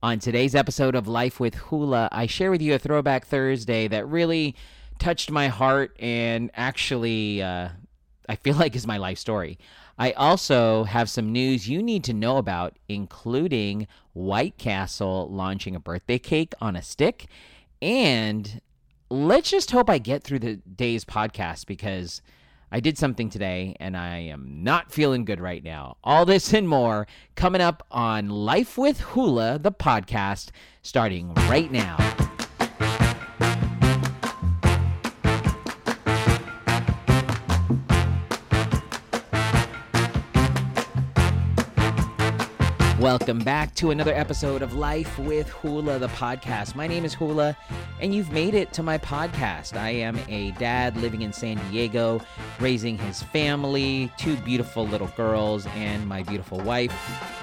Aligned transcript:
On 0.00 0.20
today's 0.20 0.54
episode 0.54 0.94
of 0.94 1.08
Life 1.08 1.40
with 1.40 1.56
Hula, 1.56 2.08
I 2.12 2.26
share 2.26 2.52
with 2.52 2.62
you 2.62 2.72
a 2.72 2.78
throwback 2.78 3.26
Thursday 3.26 3.88
that 3.88 4.06
really 4.06 4.54
touched 5.00 5.28
my 5.28 5.48
heart 5.48 5.96
and 5.98 6.52
actually, 6.54 7.42
uh, 7.42 7.70
I 8.28 8.36
feel 8.36 8.54
like 8.54 8.76
is 8.76 8.86
my 8.86 8.98
life 8.98 9.18
story. 9.18 9.58
I 9.98 10.12
also 10.12 10.84
have 10.84 11.10
some 11.10 11.32
news 11.32 11.68
you 11.68 11.82
need 11.82 12.04
to 12.04 12.14
know 12.14 12.36
about, 12.36 12.78
including 12.88 13.88
White 14.12 14.56
Castle 14.56 15.28
launching 15.32 15.74
a 15.74 15.80
birthday 15.80 16.20
cake 16.20 16.54
on 16.60 16.76
a 16.76 16.82
stick. 16.82 17.26
And 17.82 18.60
let's 19.10 19.50
just 19.50 19.72
hope 19.72 19.90
I 19.90 19.98
get 19.98 20.22
through 20.22 20.38
the 20.38 20.56
day's 20.58 21.04
podcast 21.04 21.66
because 21.66 22.22
I 22.70 22.80
did 22.80 22.98
something 22.98 23.30
today 23.30 23.76
and 23.80 23.96
I 23.96 24.18
am 24.18 24.62
not 24.62 24.92
feeling 24.92 25.24
good 25.24 25.40
right 25.40 25.64
now. 25.64 25.96
All 26.04 26.26
this 26.26 26.52
and 26.52 26.68
more 26.68 27.06
coming 27.34 27.60
up 27.60 27.86
on 27.90 28.28
Life 28.28 28.76
with 28.76 29.00
Hula, 29.00 29.58
the 29.58 29.72
podcast, 29.72 30.50
starting 30.82 31.32
right 31.34 31.72
now. 31.72 32.27
Welcome 43.08 43.38
back 43.38 43.74
to 43.76 43.90
another 43.90 44.12
episode 44.12 44.60
of 44.60 44.74
Life 44.74 45.18
with 45.18 45.48
Hula, 45.48 45.98
the 45.98 46.08
podcast. 46.08 46.74
My 46.74 46.86
name 46.86 47.06
is 47.06 47.14
Hula, 47.14 47.56
and 48.02 48.14
you've 48.14 48.30
made 48.32 48.52
it 48.52 48.70
to 48.74 48.82
my 48.82 48.98
podcast. 48.98 49.78
I 49.78 49.88
am 49.88 50.18
a 50.28 50.50
dad 50.58 50.94
living 50.98 51.22
in 51.22 51.32
San 51.32 51.56
Diego, 51.70 52.20
raising 52.60 52.98
his 52.98 53.22
family, 53.22 54.12
two 54.18 54.36
beautiful 54.36 54.86
little 54.86 55.06
girls, 55.16 55.64
and 55.68 56.06
my 56.06 56.22
beautiful 56.22 56.60
wife. 56.60 56.92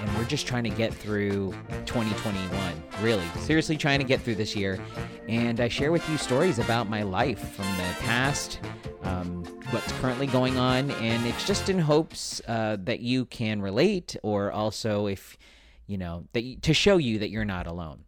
And 0.00 0.16
we're 0.16 0.26
just 0.26 0.46
trying 0.46 0.62
to 0.62 0.70
get 0.70 0.94
through 0.94 1.50
2021. 1.84 2.82
Really, 3.02 3.26
seriously 3.40 3.76
trying 3.76 3.98
to 3.98 4.04
get 4.04 4.20
through 4.20 4.36
this 4.36 4.54
year. 4.54 4.78
And 5.26 5.58
I 5.58 5.66
share 5.66 5.90
with 5.90 6.08
you 6.08 6.16
stories 6.16 6.60
about 6.60 6.88
my 6.88 7.02
life 7.02 7.40
from 7.40 7.66
the 7.76 7.92
past, 8.04 8.60
um, 9.02 9.44
what's 9.70 9.90
currently 9.94 10.28
going 10.28 10.58
on, 10.58 10.92
and 10.92 11.26
it's 11.26 11.44
just 11.44 11.68
in 11.68 11.80
hopes 11.80 12.40
uh, 12.46 12.76
that 12.84 13.00
you 13.00 13.24
can 13.24 13.60
relate, 13.60 14.14
or 14.22 14.52
also 14.52 15.08
if 15.08 15.36
you 15.86 15.98
know 15.98 16.24
that 16.32 16.62
to 16.62 16.74
show 16.74 16.96
you 16.96 17.18
that 17.18 17.30
you're 17.30 17.44
not 17.44 17.66
alone. 17.66 18.04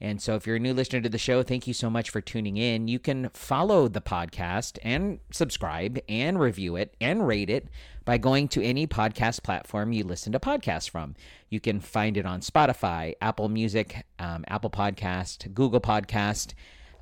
And 0.00 0.22
so, 0.22 0.36
if 0.36 0.46
you're 0.46 0.56
a 0.56 0.60
new 0.60 0.74
listener 0.74 1.00
to 1.00 1.08
the 1.08 1.18
show, 1.18 1.42
thank 1.42 1.66
you 1.66 1.74
so 1.74 1.90
much 1.90 2.10
for 2.10 2.20
tuning 2.20 2.56
in. 2.56 2.86
You 2.86 3.00
can 3.00 3.30
follow 3.30 3.88
the 3.88 4.00
podcast 4.00 4.78
and 4.82 5.18
subscribe 5.32 5.98
and 6.08 6.38
review 6.38 6.76
it 6.76 6.94
and 7.00 7.26
rate 7.26 7.50
it 7.50 7.68
by 8.04 8.16
going 8.16 8.46
to 8.48 8.62
any 8.62 8.86
podcast 8.86 9.42
platform 9.42 9.92
you 9.92 10.04
listen 10.04 10.32
to 10.32 10.38
podcasts 10.38 10.88
from. 10.88 11.16
You 11.50 11.58
can 11.58 11.80
find 11.80 12.16
it 12.16 12.26
on 12.26 12.42
Spotify, 12.42 13.14
Apple 13.20 13.48
Music, 13.48 14.06
um, 14.20 14.44
Apple 14.46 14.70
Podcast, 14.70 15.52
Google 15.52 15.80
Podcast 15.80 16.54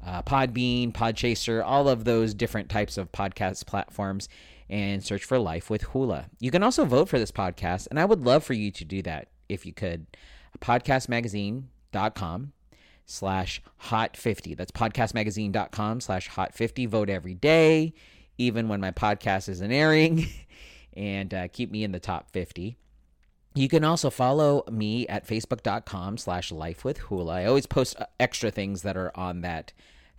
uh, 0.04 0.22
Podbean, 0.22 0.92
Podchaser, 0.92 1.62
all 1.64 1.88
of 1.88 2.04
those 2.04 2.32
different 2.34 2.68
types 2.68 2.96
of 2.96 3.12
podcast 3.12 3.66
platforms, 3.66 4.28
and 4.68 5.04
search 5.04 5.24
for 5.24 5.38
Life 5.38 5.68
with 5.68 5.82
Hula. 5.82 6.26
You 6.38 6.50
can 6.50 6.62
also 6.62 6.84
vote 6.84 7.08
for 7.08 7.18
this 7.18 7.32
podcast, 7.32 7.88
and 7.90 7.98
I 8.00 8.04
would 8.04 8.24
love 8.24 8.44
for 8.44 8.54
you 8.54 8.70
to 8.70 8.84
do 8.84 9.02
that 9.02 9.28
if 9.48 9.66
you 9.66 9.72
could. 9.72 10.06
Podcastmagazine.com 10.60 12.52
slash 13.06 13.62
hot 13.76 14.16
50. 14.16 14.54
That's 14.54 14.72
podcastmagazine.com 14.72 16.00
slash 16.00 16.28
hot 16.28 16.54
50. 16.54 16.86
Vote 16.86 17.08
every 17.08 17.34
day, 17.34 17.94
even 18.38 18.68
when 18.68 18.80
my 18.80 18.90
podcast 18.90 19.48
isn't 19.48 19.72
airing, 19.72 20.26
and 20.96 21.32
uh, 21.32 21.48
keep 21.48 21.70
me 21.70 21.84
in 21.84 21.92
the 21.92 22.00
top 22.00 22.30
50. 22.32 22.76
You 23.54 23.68
can 23.68 23.84
also 23.84 24.10
follow 24.10 24.64
me 24.70 25.06
at 25.08 25.26
facebook.com 25.26 26.18
slash 26.18 26.52
life 26.52 26.84
with 26.84 26.98
hula. 26.98 27.36
I 27.36 27.44
always 27.46 27.66
post 27.66 27.96
uh, 27.98 28.04
extra 28.20 28.50
things 28.50 28.82
that 28.82 28.98
are 28.98 29.10
on 29.14 29.40
that 29.40 29.72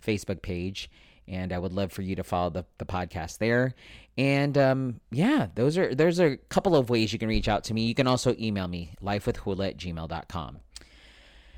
Facebook 0.04 0.42
page. 0.42 0.90
And 1.28 1.52
I 1.52 1.58
would 1.58 1.72
love 1.72 1.92
for 1.92 2.02
you 2.02 2.16
to 2.16 2.24
follow 2.24 2.50
the, 2.50 2.64
the 2.78 2.86
podcast 2.86 3.38
there. 3.38 3.74
And 4.16 4.56
um, 4.56 5.00
yeah, 5.10 5.48
those 5.54 5.76
are 5.76 5.94
there's 5.94 6.18
a 6.18 6.36
couple 6.48 6.74
of 6.74 6.90
ways 6.90 7.12
you 7.12 7.18
can 7.18 7.28
reach 7.28 7.48
out 7.48 7.64
to 7.64 7.74
me. 7.74 7.86
You 7.86 7.94
can 7.94 8.06
also 8.06 8.34
email 8.38 8.66
me, 8.66 8.94
lifewithhula 9.02 9.68
at 9.68 9.76
gmail.com. 9.76 10.58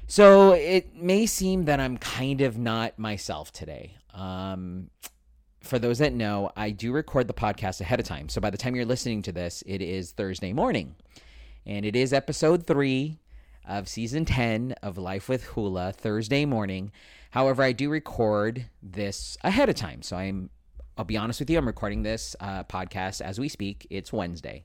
So 0.07 0.53
it 0.53 0.97
may 0.97 1.27
seem 1.27 1.67
that 1.67 1.79
I'm 1.79 1.97
kind 1.97 2.41
of 2.41 2.59
not 2.59 2.99
myself 2.99 3.53
today. 3.53 3.95
Um, 4.13 4.91
for 5.63 5.79
those 5.79 5.99
that 5.99 6.13
know, 6.13 6.51
I 6.57 6.71
do 6.71 6.91
record 6.91 7.29
the 7.29 7.35
podcast 7.35 7.81
ahead 7.81 8.01
of 8.01 8.07
time. 8.07 8.29
So 8.29 8.41
by 8.41 8.51
the 8.51 8.59
time 8.59 8.75
you're 8.75 8.85
listening 8.85 9.23
to 9.23 9.33
this, 9.33 9.63
it 9.67 9.81
is 9.81 10.11
Thursday 10.11 10.53
morning 10.53 10.97
and 11.67 11.85
it 11.85 11.95
is 11.95 12.13
episode 12.13 12.67
three 12.67 13.19
of 13.67 13.89
season 13.89 14.25
10 14.25 14.75
of 14.83 14.99
Life 14.99 15.29
with 15.29 15.45
Hula 15.45 15.93
Thursday 15.93 16.45
morning. 16.45 16.91
However, 17.31 17.63
I 17.63 17.73
do 17.73 17.91
record 17.91 18.67
this 18.83 19.37
ahead 19.43 19.69
of 19.69 19.77
time. 19.77 20.03
So 20.03 20.17
I'm, 20.17 20.51
I'll 20.97 21.05
be 21.05 21.17
honest 21.17 21.41
with 21.41 21.51
you, 21.51 21.59
I'm 21.59 21.67
recording 21.67 22.03
this 22.03 22.37
uh, 22.41 22.65
podcast 22.65 23.21
as 23.21 23.39
we 23.39 23.49
speak. 23.49 23.87
It's 23.91 24.13
Wednesday. 24.13 24.65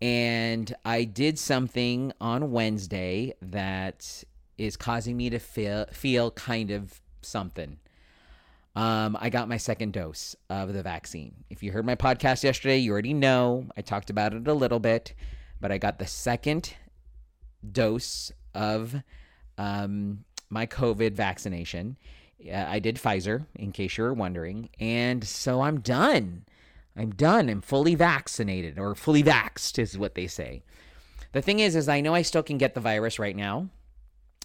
And 0.00 0.74
I 0.84 1.04
did 1.04 1.38
something 1.38 2.12
on 2.20 2.52
Wednesday 2.52 3.34
that 3.42 4.24
is 4.56 4.76
causing 4.76 5.16
me 5.16 5.30
to 5.30 5.38
feel, 5.38 5.86
feel 5.92 6.30
kind 6.32 6.70
of 6.70 7.00
something. 7.22 7.78
Um, 8.76 9.16
I 9.20 9.28
got 9.28 9.48
my 9.48 9.56
second 9.56 9.92
dose 9.92 10.36
of 10.50 10.72
the 10.72 10.82
vaccine. 10.82 11.44
If 11.50 11.62
you 11.62 11.72
heard 11.72 11.84
my 11.84 11.96
podcast 11.96 12.44
yesterday, 12.44 12.78
you 12.78 12.92
already 12.92 13.14
know. 13.14 13.66
I 13.76 13.82
talked 13.82 14.10
about 14.10 14.34
it 14.34 14.46
a 14.46 14.54
little 14.54 14.78
bit 14.78 15.14
but 15.60 15.72
I 15.72 15.78
got 15.78 15.98
the 15.98 16.06
second 16.06 16.74
dose 17.70 18.32
of 18.54 19.02
um, 19.56 20.24
my 20.50 20.66
COVID 20.66 21.12
vaccination. 21.12 21.96
Uh, 22.46 22.64
I 22.68 22.78
did 22.78 22.96
Pfizer, 22.96 23.46
in 23.56 23.72
case 23.72 23.96
you 23.96 24.04
were 24.04 24.14
wondering. 24.14 24.70
And 24.78 25.24
so 25.24 25.60
I'm 25.60 25.80
done. 25.80 26.44
I'm 26.96 27.10
done. 27.10 27.48
I'm 27.48 27.60
fully 27.60 27.94
vaccinated, 27.94 28.78
or 28.78 28.94
fully 28.94 29.22
vaxed, 29.22 29.78
is 29.78 29.96
what 29.96 30.14
they 30.14 30.26
say. 30.26 30.62
The 31.32 31.42
thing 31.42 31.60
is, 31.60 31.76
is 31.76 31.88
I 31.88 32.00
know 32.00 32.14
I 32.14 32.22
still 32.22 32.42
can 32.42 32.58
get 32.58 32.74
the 32.74 32.80
virus 32.80 33.18
right 33.18 33.36
now. 33.36 33.68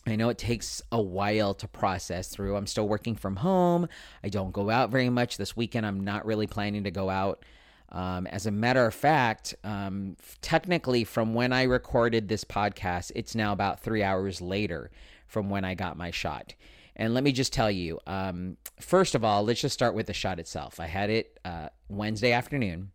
I 0.06 0.18
know 0.18 0.30
it 0.30 0.38
takes 0.38 0.82
a 0.92 1.02
while 1.02 1.54
to 1.56 1.68
process 1.68 2.28
through. 2.28 2.58
I'm 2.58 2.68
still 2.68 2.88
working 2.88 3.16
from 3.16 3.38
home. 3.38 3.88
I 4.24 4.30
don't 4.30 4.52
go 4.52 4.70
out 4.70 4.92
very 4.92 5.10
much 5.10 5.38
this 5.38 5.56
weekend. 5.56 5.86
I'm 5.86 6.04
not 6.04 6.26
really 6.26 6.48
planning 6.48 6.84
to 6.84 6.92
go 6.92 7.10
out. 7.10 7.46
Um, 7.90 8.28
as 8.28 8.46
a 8.46 8.52
matter 8.52 8.86
of 8.86 8.94
fact, 8.94 9.56
um, 9.64 10.18
technically, 10.42 11.04
from 11.04 11.34
when 11.34 11.54
I 11.54 11.64
recorded 11.64 12.28
this 12.28 12.44
podcast, 12.44 13.12
it's 13.16 13.36
now 13.36 13.54
about 13.54 13.80
three 13.80 14.04
hours 14.04 14.42
later 14.42 14.92
from 15.34 15.50
when 15.50 15.66
I 15.66 15.74
got 15.74 15.98
my 15.98 16.12
shot. 16.12 16.54
And 16.96 17.16
let 17.16 17.24
me 17.24 17.32
just 17.32 17.52
tell 17.52 17.72
you 17.72 18.00
um, 18.06 18.56
first 18.80 19.16
of 19.16 19.24
all, 19.24 19.44
let's 19.44 19.60
just 19.60 19.74
start 19.74 19.96
with 19.96 20.06
the 20.06 20.14
shot 20.14 20.40
itself. 20.40 20.80
I 20.80 20.86
had 20.86 21.10
it 21.10 21.40
uh, 21.44 21.70
Wednesday 21.90 22.32
afternoon. 22.32 22.92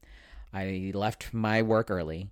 I 0.54 0.92
left 0.94 1.34
my 1.34 1.62
work 1.62 1.90
early 1.90 2.30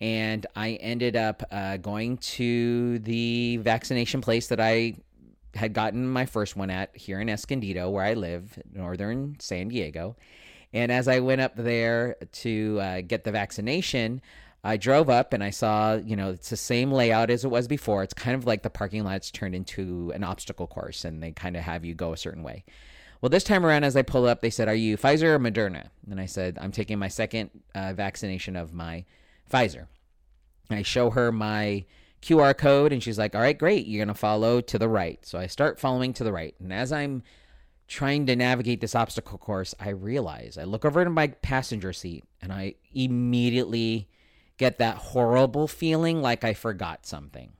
and 0.00 0.44
I 0.56 0.72
ended 0.72 1.14
up 1.16 1.44
uh, 1.50 1.76
going 1.78 2.18
to 2.18 2.98
the 2.98 3.58
vaccination 3.58 4.20
place 4.20 4.48
that 4.48 4.60
I 4.60 4.96
had 5.54 5.72
gotten 5.72 6.06
my 6.08 6.26
first 6.26 6.56
one 6.56 6.68
at 6.68 6.94
here 6.94 7.20
in 7.20 7.30
Escondido, 7.30 7.88
where 7.88 8.04
I 8.04 8.12
live, 8.12 8.58
northern 8.74 9.36
San 9.38 9.68
Diego. 9.68 10.16
And 10.72 10.92
as 10.92 11.08
I 11.08 11.20
went 11.20 11.40
up 11.40 11.56
there 11.56 12.16
to 12.32 12.78
uh, 12.82 13.00
get 13.00 13.24
the 13.24 13.32
vaccination, 13.32 14.20
I 14.66 14.76
drove 14.76 15.08
up 15.08 15.32
and 15.32 15.44
I 15.44 15.50
saw, 15.50 15.94
you 15.94 16.16
know, 16.16 16.30
it's 16.30 16.50
the 16.50 16.56
same 16.56 16.90
layout 16.90 17.30
as 17.30 17.44
it 17.44 17.48
was 17.48 17.68
before. 17.68 18.02
It's 18.02 18.12
kind 18.12 18.34
of 18.34 18.46
like 18.46 18.62
the 18.62 18.70
parking 18.70 19.04
lot's 19.04 19.30
turned 19.30 19.54
into 19.54 20.10
an 20.12 20.24
obstacle 20.24 20.66
course 20.66 21.04
and 21.04 21.22
they 21.22 21.30
kind 21.30 21.56
of 21.56 21.62
have 21.62 21.84
you 21.84 21.94
go 21.94 22.12
a 22.12 22.16
certain 22.16 22.42
way. 22.42 22.64
Well, 23.20 23.30
this 23.30 23.44
time 23.44 23.64
around, 23.64 23.84
as 23.84 23.96
I 23.96 24.02
pull 24.02 24.26
up, 24.26 24.40
they 24.40 24.50
said, 24.50 24.68
Are 24.68 24.74
you 24.74 24.96
Pfizer 24.96 25.34
or 25.34 25.38
Moderna? 25.38 25.88
And 26.10 26.20
I 26.20 26.26
said, 26.26 26.58
I'm 26.60 26.72
taking 26.72 26.98
my 26.98 27.06
second 27.06 27.50
uh, 27.76 27.92
vaccination 27.92 28.56
of 28.56 28.74
my 28.74 29.04
Pfizer. 29.50 29.86
I 30.68 30.82
show 30.82 31.10
her 31.10 31.30
my 31.30 31.84
QR 32.20 32.56
code 32.56 32.92
and 32.92 33.00
she's 33.00 33.18
like, 33.18 33.36
All 33.36 33.40
right, 33.40 33.56
great. 33.56 33.86
You're 33.86 34.04
going 34.04 34.14
to 34.14 34.20
follow 34.20 34.60
to 34.60 34.78
the 34.78 34.88
right. 34.88 35.24
So 35.24 35.38
I 35.38 35.46
start 35.46 35.78
following 35.78 36.12
to 36.14 36.24
the 36.24 36.32
right. 36.32 36.56
And 36.58 36.72
as 36.72 36.92
I'm 36.92 37.22
trying 37.86 38.26
to 38.26 38.34
navigate 38.34 38.80
this 38.80 38.96
obstacle 38.96 39.38
course, 39.38 39.76
I 39.78 39.90
realize 39.90 40.58
I 40.58 40.64
look 40.64 40.84
over 40.84 41.04
to 41.04 41.10
my 41.10 41.28
passenger 41.28 41.92
seat 41.92 42.24
and 42.42 42.52
I 42.52 42.74
immediately 42.92 44.08
get 44.58 44.78
that 44.78 44.96
horrible 44.96 45.68
feeling 45.68 46.22
like 46.22 46.44
I 46.44 46.54
forgot 46.54 47.06
something. 47.06 47.52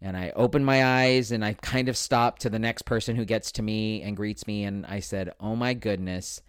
And 0.00 0.16
I 0.16 0.32
open 0.36 0.64
my 0.64 0.84
eyes 0.84 1.30
and 1.30 1.44
I 1.44 1.54
kind 1.54 1.88
of 1.88 1.96
stop 1.96 2.38
to 2.40 2.50
the 2.50 2.58
next 2.58 2.82
person 2.82 3.16
who 3.16 3.24
gets 3.24 3.52
to 3.52 3.62
me 3.62 4.02
and 4.02 4.16
greets 4.16 4.46
me. 4.46 4.64
And 4.64 4.84
I 4.84 5.00
said, 5.00 5.32
Oh 5.40 5.56
my 5.56 5.72
goodness, 5.72 6.42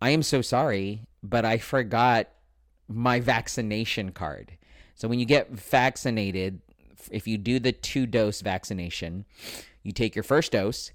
I 0.00 0.10
am 0.10 0.22
so 0.22 0.40
sorry, 0.40 1.06
but 1.22 1.44
I 1.44 1.58
forgot 1.58 2.28
my 2.88 3.20
vaccination 3.20 4.12
card. 4.12 4.56
So 4.94 5.08
when 5.08 5.18
you 5.18 5.26
get 5.26 5.50
vaccinated, 5.50 6.60
if 7.10 7.26
you 7.26 7.36
do 7.36 7.58
the 7.58 7.72
two 7.72 8.06
dose 8.06 8.40
vaccination, 8.40 9.24
you 9.82 9.92
take 9.92 10.14
your 10.14 10.22
first 10.22 10.52
dose 10.52 10.92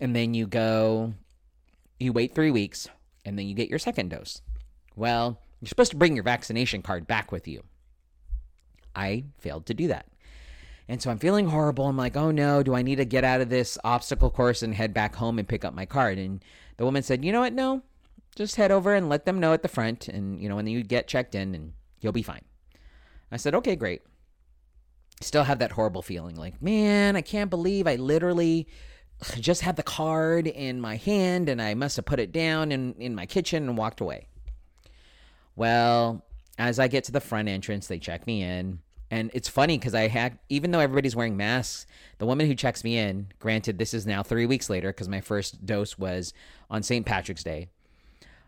and 0.00 0.14
then 0.14 0.34
you 0.34 0.46
go, 0.46 1.14
you 1.98 2.12
wait 2.12 2.34
three 2.34 2.50
weeks 2.50 2.88
and 3.24 3.38
then 3.38 3.46
you 3.46 3.54
get 3.54 3.68
your 3.68 3.78
second 3.78 4.10
dose. 4.10 4.42
Well, 4.94 5.40
you're 5.64 5.70
supposed 5.70 5.92
to 5.92 5.96
bring 5.96 6.14
your 6.14 6.24
vaccination 6.24 6.82
card 6.82 7.06
back 7.06 7.32
with 7.32 7.48
you. 7.48 7.62
I 8.94 9.24
failed 9.38 9.66
to 9.66 9.74
do 9.74 9.88
that. 9.88 10.06
And 10.88 11.00
so 11.00 11.10
I'm 11.10 11.18
feeling 11.18 11.48
horrible. 11.48 11.86
I'm 11.86 11.96
like, 11.96 12.16
oh 12.16 12.30
no, 12.30 12.62
do 12.62 12.74
I 12.74 12.82
need 12.82 12.96
to 12.96 13.04
get 13.04 13.24
out 13.24 13.40
of 13.40 13.48
this 13.48 13.78
obstacle 13.84 14.30
course 14.30 14.62
and 14.62 14.74
head 14.74 14.92
back 14.92 15.14
home 15.14 15.38
and 15.38 15.48
pick 15.48 15.64
up 15.64 15.74
my 15.74 15.86
card? 15.86 16.18
And 16.18 16.44
the 16.76 16.84
woman 16.84 17.02
said, 17.02 17.24
you 17.24 17.32
know 17.32 17.40
what? 17.40 17.54
No, 17.54 17.82
just 18.36 18.56
head 18.56 18.70
over 18.70 18.94
and 18.94 19.08
let 19.08 19.24
them 19.24 19.40
know 19.40 19.52
at 19.52 19.62
the 19.62 19.68
front. 19.68 20.08
And, 20.08 20.42
you 20.42 20.48
know, 20.48 20.56
when 20.56 20.66
you 20.66 20.82
get 20.82 21.08
checked 21.08 21.34
in 21.34 21.54
and 21.54 21.72
you'll 22.00 22.12
be 22.12 22.22
fine. 22.22 22.44
I 23.32 23.38
said, 23.38 23.54
okay, 23.54 23.76
great. 23.76 24.02
Still 25.20 25.44
have 25.44 25.60
that 25.60 25.72
horrible 25.72 26.02
feeling 26.02 26.36
like, 26.36 26.60
man, 26.60 27.16
I 27.16 27.22
can't 27.22 27.50
believe 27.50 27.86
I 27.86 27.96
literally 27.96 28.68
just 29.40 29.62
had 29.62 29.76
the 29.76 29.82
card 29.82 30.46
in 30.46 30.80
my 30.80 30.96
hand 30.96 31.48
and 31.48 31.62
I 31.62 31.74
must 31.74 31.96
have 31.96 32.04
put 32.04 32.20
it 32.20 32.30
down 32.30 32.72
in, 32.72 32.94
in 32.98 33.14
my 33.14 33.24
kitchen 33.24 33.68
and 33.68 33.78
walked 33.78 34.00
away. 34.00 34.28
Well, 35.56 36.24
as 36.58 36.78
I 36.78 36.88
get 36.88 37.04
to 37.04 37.12
the 37.12 37.20
front 37.20 37.48
entrance, 37.48 37.86
they 37.86 37.98
check 37.98 38.26
me 38.26 38.42
in. 38.42 38.80
And 39.10 39.30
it's 39.34 39.48
funny 39.48 39.78
because 39.78 39.94
I 39.94 40.08
had, 40.08 40.38
even 40.48 40.70
though 40.70 40.80
everybody's 40.80 41.14
wearing 41.14 41.36
masks, 41.36 41.86
the 42.18 42.26
woman 42.26 42.46
who 42.46 42.54
checks 42.54 42.82
me 42.82 42.98
in, 42.98 43.28
granted, 43.38 43.78
this 43.78 43.94
is 43.94 44.06
now 44.06 44.22
three 44.22 44.46
weeks 44.46 44.68
later 44.68 44.88
because 44.88 45.08
my 45.08 45.20
first 45.20 45.64
dose 45.64 45.98
was 45.98 46.32
on 46.70 46.82
St. 46.82 47.06
Patrick's 47.06 47.44
Day. 47.44 47.68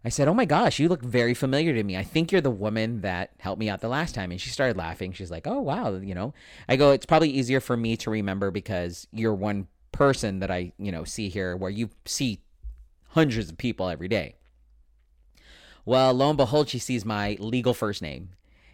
I 0.04 0.08
said, 0.08 0.28
Oh 0.28 0.34
my 0.34 0.44
gosh, 0.44 0.78
you 0.78 0.88
look 0.88 1.02
very 1.02 1.34
familiar 1.34 1.74
to 1.74 1.82
me. 1.82 1.96
I 1.96 2.04
think 2.04 2.30
you're 2.30 2.40
the 2.40 2.50
woman 2.50 3.00
that 3.02 3.30
helped 3.40 3.60
me 3.60 3.68
out 3.68 3.80
the 3.80 3.88
last 3.88 4.14
time. 4.14 4.30
And 4.30 4.40
she 4.40 4.50
started 4.50 4.76
laughing. 4.76 5.12
She's 5.12 5.30
like, 5.30 5.46
Oh, 5.46 5.60
wow. 5.60 5.94
You 5.94 6.14
know, 6.14 6.32
I 6.68 6.76
go, 6.76 6.92
It's 6.92 7.06
probably 7.06 7.30
easier 7.30 7.60
for 7.60 7.76
me 7.76 7.96
to 7.98 8.10
remember 8.10 8.50
because 8.50 9.06
you're 9.12 9.34
one 9.34 9.68
person 9.92 10.40
that 10.40 10.50
I, 10.50 10.72
you 10.78 10.92
know, 10.92 11.04
see 11.04 11.28
here 11.28 11.56
where 11.56 11.70
you 11.70 11.90
see 12.04 12.40
hundreds 13.08 13.50
of 13.50 13.58
people 13.58 13.88
every 13.88 14.08
day. 14.08 14.36
Well, 15.86 16.12
lo 16.12 16.28
and 16.28 16.36
behold, 16.36 16.68
she 16.68 16.80
sees 16.80 17.04
my 17.04 17.36
legal 17.40 17.72
first 17.72 18.02
name. 18.02 18.30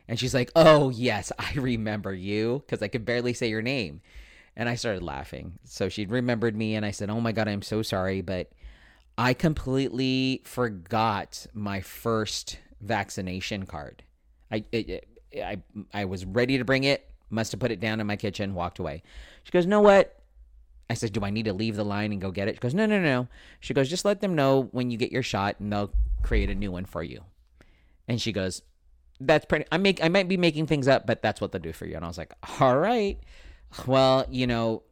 And 0.09 0.19
she's 0.19 0.35
like, 0.35 0.51
Oh, 0.57 0.91
yes, 0.91 1.31
I 1.39 1.53
remember 1.55 2.13
you 2.13 2.65
because 2.67 2.83
I 2.83 2.89
could 2.89 3.05
barely 3.05 3.35
say 3.35 3.49
your 3.49 3.63
name. 3.63 4.01
And 4.57 4.69
I 4.69 4.75
started 4.75 5.03
laughing. 5.03 5.59
So 5.65 5.89
she 5.89 6.05
remembered 6.07 6.57
me. 6.57 6.75
And 6.75 6.85
I 6.85 6.91
said, 6.91 7.11
Oh 7.11 7.21
my 7.21 7.33
God, 7.33 7.47
I'm 7.47 7.63
so 7.63 7.83
sorry. 7.83 8.21
But 8.23 8.51
I 9.17 9.35
completely 9.35 10.43
forgot 10.45 11.47
my 11.55 11.81
first 11.81 12.59
vaccination 12.81 13.67
card. 13.67 14.03
I, 14.51 14.65
it, 14.73 15.07
I, 15.37 15.59
I 15.95 16.07
was 16.07 16.25
ready 16.25 16.59
to 16.59 16.65
bring 16.65 16.85
it, 16.85 17.09
must 17.31 17.53
have 17.53 17.61
put 17.61 17.71
it 17.71 17.81
down 17.81 18.01
in 18.01 18.07
my 18.07 18.17
kitchen, 18.17 18.55
walked 18.55 18.79
away. 18.79 19.03
She 19.45 19.51
goes, 19.51 19.67
Know 19.67 19.81
what? 19.81 20.19
I 20.91 20.95
said, 20.95 21.13
Do 21.13 21.25
I 21.25 21.31
need 21.31 21.45
to 21.45 21.53
leave 21.53 21.77
the 21.77 21.85
line 21.85 22.13
and 22.13 22.21
go 22.21 22.31
get 22.31 22.49
it? 22.49 22.57
She 22.57 22.61
goes, 22.61 22.75
No, 22.75 22.87
no, 22.87 23.01
no. 23.01 23.29
She 23.61 23.75
goes, 23.75 23.89
Just 23.89 24.05
let 24.05 24.21
them 24.21 24.35
know 24.35 24.69
when 24.73 24.91
you 24.91 24.99
get 24.99 25.13
your 25.13 25.23
shot 25.23 25.57
and 25.59 25.73
they'll 25.73 25.93
create 26.23 26.51
a 26.51 26.55
new 26.55 26.71
one 26.71 26.85
for 26.85 27.03
you. 27.03 27.23
And 28.09 28.21
she 28.21 28.33
goes, 28.33 28.63
That's 29.21 29.45
pretty 29.45 29.67
I 29.73 29.79
make 29.79 30.03
I 30.03 30.09
might 30.09 30.29
be 30.29 30.37
making 30.37 30.67
things 30.67 30.89
up, 30.89 31.07
but 31.07 31.23
that's 31.23 31.41
what 31.41 31.53
they'll 31.53 31.63
do 31.63 31.73
for 31.73 31.87
you. 31.87 31.97
And 31.97 32.05
I 32.05 32.09
was 32.09 32.19
like, 32.19 32.33
All 32.61 32.77
right. 32.77 33.19
Well, 33.87 34.27
you 34.29 34.47
know, 34.47 34.83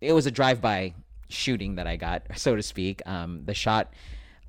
it 0.00 0.12
was 0.12 0.26
a 0.26 0.30
drive 0.30 0.60
by 0.60 0.94
shooting 1.28 1.76
that 1.76 1.86
I 1.86 1.96
got, 1.96 2.22
so 2.36 2.56
to 2.56 2.62
speak. 2.62 3.02
Um, 3.06 3.44
the 3.44 3.54
shot 3.54 3.94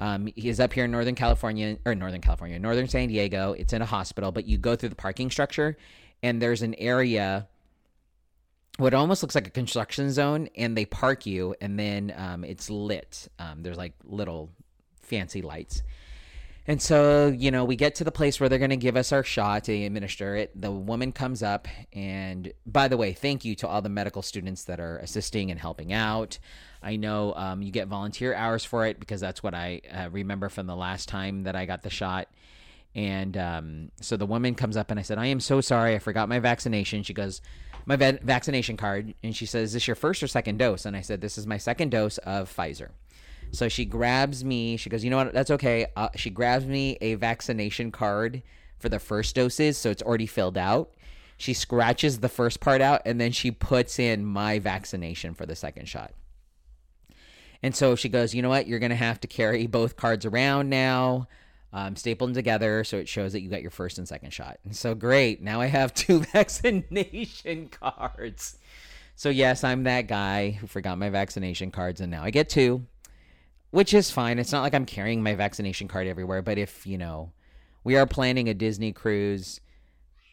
um, 0.02 0.28
is 0.36 0.60
up 0.60 0.74
here 0.74 0.86
in 0.86 0.92
Northern 0.92 1.16
California 1.16 1.78
or 1.86 1.96
Northern 1.96 2.22
California, 2.22 2.60
Northern 2.60 2.88
San 2.88 3.08
Diego. 3.08 3.54
It's 3.54 3.72
in 3.72 3.82
a 3.82 3.86
hospital, 3.86 4.32
but 4.32 4.46
you 4.46 4.58
go 4.58 4.76
through 4.76 4.90
the 4.90 4.96
parking 4.96 5.30
structure 5.30 5.78
and 6.24 6.42
there's 6.42 6.62
an 6.62 6.76
area 6.76 7.48
what 8.78 8.94
almost 8.94 9.22
looks 9.22 9.36
like 9.36 9.48
a 9.48 9.52
construction 9.52 10.12
zone 10.12 10.50
and 10.56 10.78
they 10.78 10.86
park 10.86 11.26
you 11.26 11.56
and 11.62 11.78
then 11.78 12.14
um, 12.16 12.44
it's 12.44 12.70
lit. 12.70 13.28
Um, 13.40 13.64
there's 13.64 13.78
like 13.78 13.94
little 14.04 14.50
fancy 15.02 15.42
lights. 15.42 15.84
And 16.68 16.82
so 16.82 17.28
you 17.28 17.52
know 17.52 17.66
we 17.66 17.76
get 17.76 17.96
to 17.96 18.04
the 18.04 18.12
place 18.12 18.40
where 18.40 18.48
they're 18.48 18.60
going 18.60 18.70
to 18.70 18.78
give 18.78 18.96
us 18.96 19.12
our 19.12 19.24
shot 19.24 19.66
to 19.66 19.86
administer 19.86 20.36
it. 20.36 20.60
The 20.60 20.72
woman 20.72 21.12
comes 21.12 21.44
up 21.44 21.68
and 21.92 22.54
by 22.66 22.88
the 22.88 22.98
way 22.98 23.14
thank 23.14 23.44
you 23.44 23.56
to 23.56 23.68
all 23.68 23.82
the 23.82 23.90
medical 23.90 24.22
students 24.22 24.66
that 24.66 24.80
are 24.80 24.98
assisting 24.98 25.52
and 25.52 25.60
helping 25.60 25.92
out. 25.92 26.38
I 26.84 26.96
know 26.96 27.34
um, 27.36 27.62
you 27.62 27.72
get 27.72 27.88
volunteer 27.88 28.34
hours 28.34 28.64
for 28.64 28.86
it 28.86 29.00
because 29.00 29.22
that's 29.22 29.44
what 29.44 29.54
i 29.54 29.82
uh, 29.92 30.10
remember 30.12 30.50
from 30.50 30.68
the 30.68 30.76
last 30.76 31.10
time 31.10 31.44
that 31.44 31.56
i 31.56 31.66
got 31.66 31.82
the 31.82 31.90
shot. 31.90 32.28
And 32.94 33.38
um, 33.38 33.92
so 34.02 34.18
the 34.18 34.26
woman 34.26 34.54
comes 34.54 34.78
up 34.78 34.92
and 34.92 35.00
i 35.00 35.04
said 35.04 35.18
i 35.18 35.26
am 35.26 35.40
so 35.40 35.62
sorry. 35.62 35.96
I 35.96 36.00
forgot 36.00 36.30
my 36.30 36.40
vaccination. 36.40 37.04
She 37.04 37.14
goes 37.14 37.42
my 37.86 37.96
va- 37.96 38.20
vaccination 38.22 38.78
card 38.78 39.14
and 39.24 39.36
she 39.36 39.46
says, 39.46 39.70
Is 39.70 39.74
this 39.74 39.88
your 39.88 39.96
first 39.96 40.22
or 40.24 40.28
second 40.28 40.58
dose? 40.58 40.86
And 40.86 40.96
I 40.96 41.02
said, 41.02 41.22
This 41.22 41.38
is 41.38 41.48
my 41.48 41.58
second 41.58 41.90
dose 41.90 42.18
of 42.20 42.54
Pfizer. 42.54 42.90
So 43.52 43.68
she 43.68 43.86
grabs 43.86 44.46
me. 44.46 44.78
She 44.78 44.90
goes, 44.90 45.04
You 45.04 45.10
know 45.10 45.18
what? 45.18 45.34
That's 45.34 45.52
okay. 45.52 45.88
Uh, 45.96 46.10
she 46.16 46.30
grabs 46.30 46.66
me 46.66 46.98
a 47.02 47.16
vaccination 47.16 47.92
card 47.92 48.44
for 48.80 48.90
the 48.90 49.00
first 49.00 49.36
doses. 49.36 49.78
So 49.78 49.90
it's 49.92 50.02
already 50.02 50.28
filled 50.28 50.58
out. 50.58 50.94
She 51.38 51.54
scratches 51.54 52.20
the 52.20 52.30
first 52.30 52.60
part 52.60 52.82
out 52.82 53.02
and 53.06 53.20
then 53.20 53.32
she 53.32 53.52
puts 53.52 54.00
in 54.00 54.26
my 54.26 54.60
vaccination 54.60 55.34
for 55.34 55.46
the 55.46 55.56
second 55.56 55.88
shot. 55.88 56.14
And 57.64 57.76
so 57.76 57.96
she 57.96 58.10
goes, 58.10 58.34
You 58.34 58.42
know 58.42 58.50
what? 58.50 58.68
You're 58.68 58.80
going 58.80 58.92
to 58.92 58.96
have 58.96 59.20
to 59.22 59.28
carry 59.28 59.68
both 59.68 59.96
cards 59.96 60.26
around 60.26 60.70
now 60.70 61.28
um, 61.74 61.96
staple 61.96 62.28
them 62.28 62.34
together 62.34 62.84
so 62.84 62.98
it 62.98 63.08
shows 63.08 63.34
that 63.34 63.42
you 63.42 63.50
got 63.50 63.62
your 63.62 63.72
first 63.72 63.98
and 63.98 64.08
second 64.08 64.34
shot. 64.34 64.60
And 64.64 64.76
so 64.76 64.96
great. 64.96 65.42
Now 65.42 65.62
I 65.62 65.68
have 65.68 65.94
two 65.94 66.20
vaccination 66.34 67.70
cards. 67.70 68.58
So 69.16 69.30
yes, 69.30 69.64
I'm 69.64 69.84
that 69.84 70.08
guy 70.08 70.52
who 70.52 70.68
forgot 70.68 70.98
my 70.98 71.10
vaccination 71.10 71.72
cards 71.72 72.02
and 72.02 72.12
now 72.12 72.24
I 72.24 72.32
get 72.32 72.50
two, 72.50 72.86
which 73.70 73.94
is 73.94 74.12
fine. 74.12 74.40
It's 74.40 74.52
not 74.52 74.64
like 74.64 74.74
I'm 74.74 74.86
carrying 74.86 75.22
my 75.22 75.36
vaccination 75.36 75.88
card 75.88 76.08
everywhere, 76.08 76.42
but 76.42 76.58
if, 76.58 76.86
you 76.88 76.98
know, 76.98 77.32
we 77.84 77.96
are 77.96 78.06
planning 78.06 78.50
a 78.50 78.54
Disney 78.54 78.92
cruise 78.92 79.60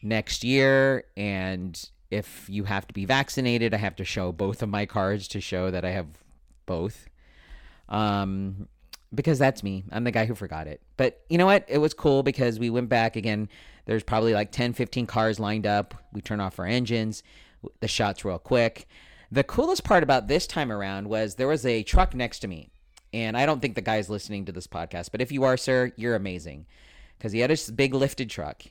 next 0.01 0.43
year 0.43 1.05
and 1.15 1.89
if 2.09 2.49
you 2.49 2.63
have 2.63 2.87
to 2.87 2.93
be 2.93 3.05
vaccinated, 3.05 3.73
I 3.73 3.77
have 3.77 3.95
to 3.97 4.05
show 4.05 4.31
both 4.31 4.63
of 4.63 4.69
my 4.69 4.85
cards 4.87 5.27
to 5.29 5.41
show 5.41 5.69
that 5.69 5.85
I 5.85 5.91
have 5.91 6.07
both. 6.65 7.07
Um 7.87 8.67
because 9.13 9.39
that's 9.39 9.63
me. 9.63 9.85
I'm 9.91 10.03
the 10.03 10.11
guy 10.11 10.25
who 10.25 10.35
forgot 10.35 10.67
it. 10.67 10.81
But 10.97 11.21
you 11.29 11.37
know 11.37 11.45
what? 11.45 11.65
It 11.67 11.79
was 11.79 11.93
cool 11.93 12.23
because 12.23 12.59
we 12.59 12.69
went 12.69 12.89
back 12.89 13.15
again. 13.15 13.49
There's 13.85 14.03
probably 14.03 14.33
like 14.33 14.51
10, 14.51 14.73
15 14.73 15.05
cars 15.07 15.39
lined 15.39 15.65
up. 15.65 15.95
We 16.13 16.21
turn 16.21 16.39
off 16.39 16.59
our 16.59 16.65
engines. 16.65 17.23
The 17.79 17.87
shots 17.87 18.23
real 18.23 18.39
quick. 18.39 18.87
The 19.31 19.43
coolest 19.43 19.83
part 19.83 20.03
about 20.03 20.27
this 20.27 20.47
time 20.47 20.71
around 20.71 21.07
was 21.07 21.35
there 21.35 21.47
was 21.47 21.65
a 21.65 21.83
truck 21.83 22.15
next 22.15 22.39
to 22.39 22.47
me. 22.47 22.69
And 23.13 23.35
I 23.35 23.45
don't 23.45 23.61
think 23.61 23.75
the 23.75 23.81
guy's 23.81 24.09
listening 24.09 24.45
to 24.45 24.51
this 24.51 24.67
podcast, 24.67 25.09
but 25.11 25.21
if 25.21 25.31
you 25.31 25.43
are, 25.43 25.57
sir, 25.57 25.91
you're 25.95 26.15
amazing. 26.15 26.67
Because 27.17 27.31
he 27.31 27.39
had 27.39 27.51
a 27.51 27.71
big 27.71 27.93
lifted 27.93 28.29
truck 28.29 28.63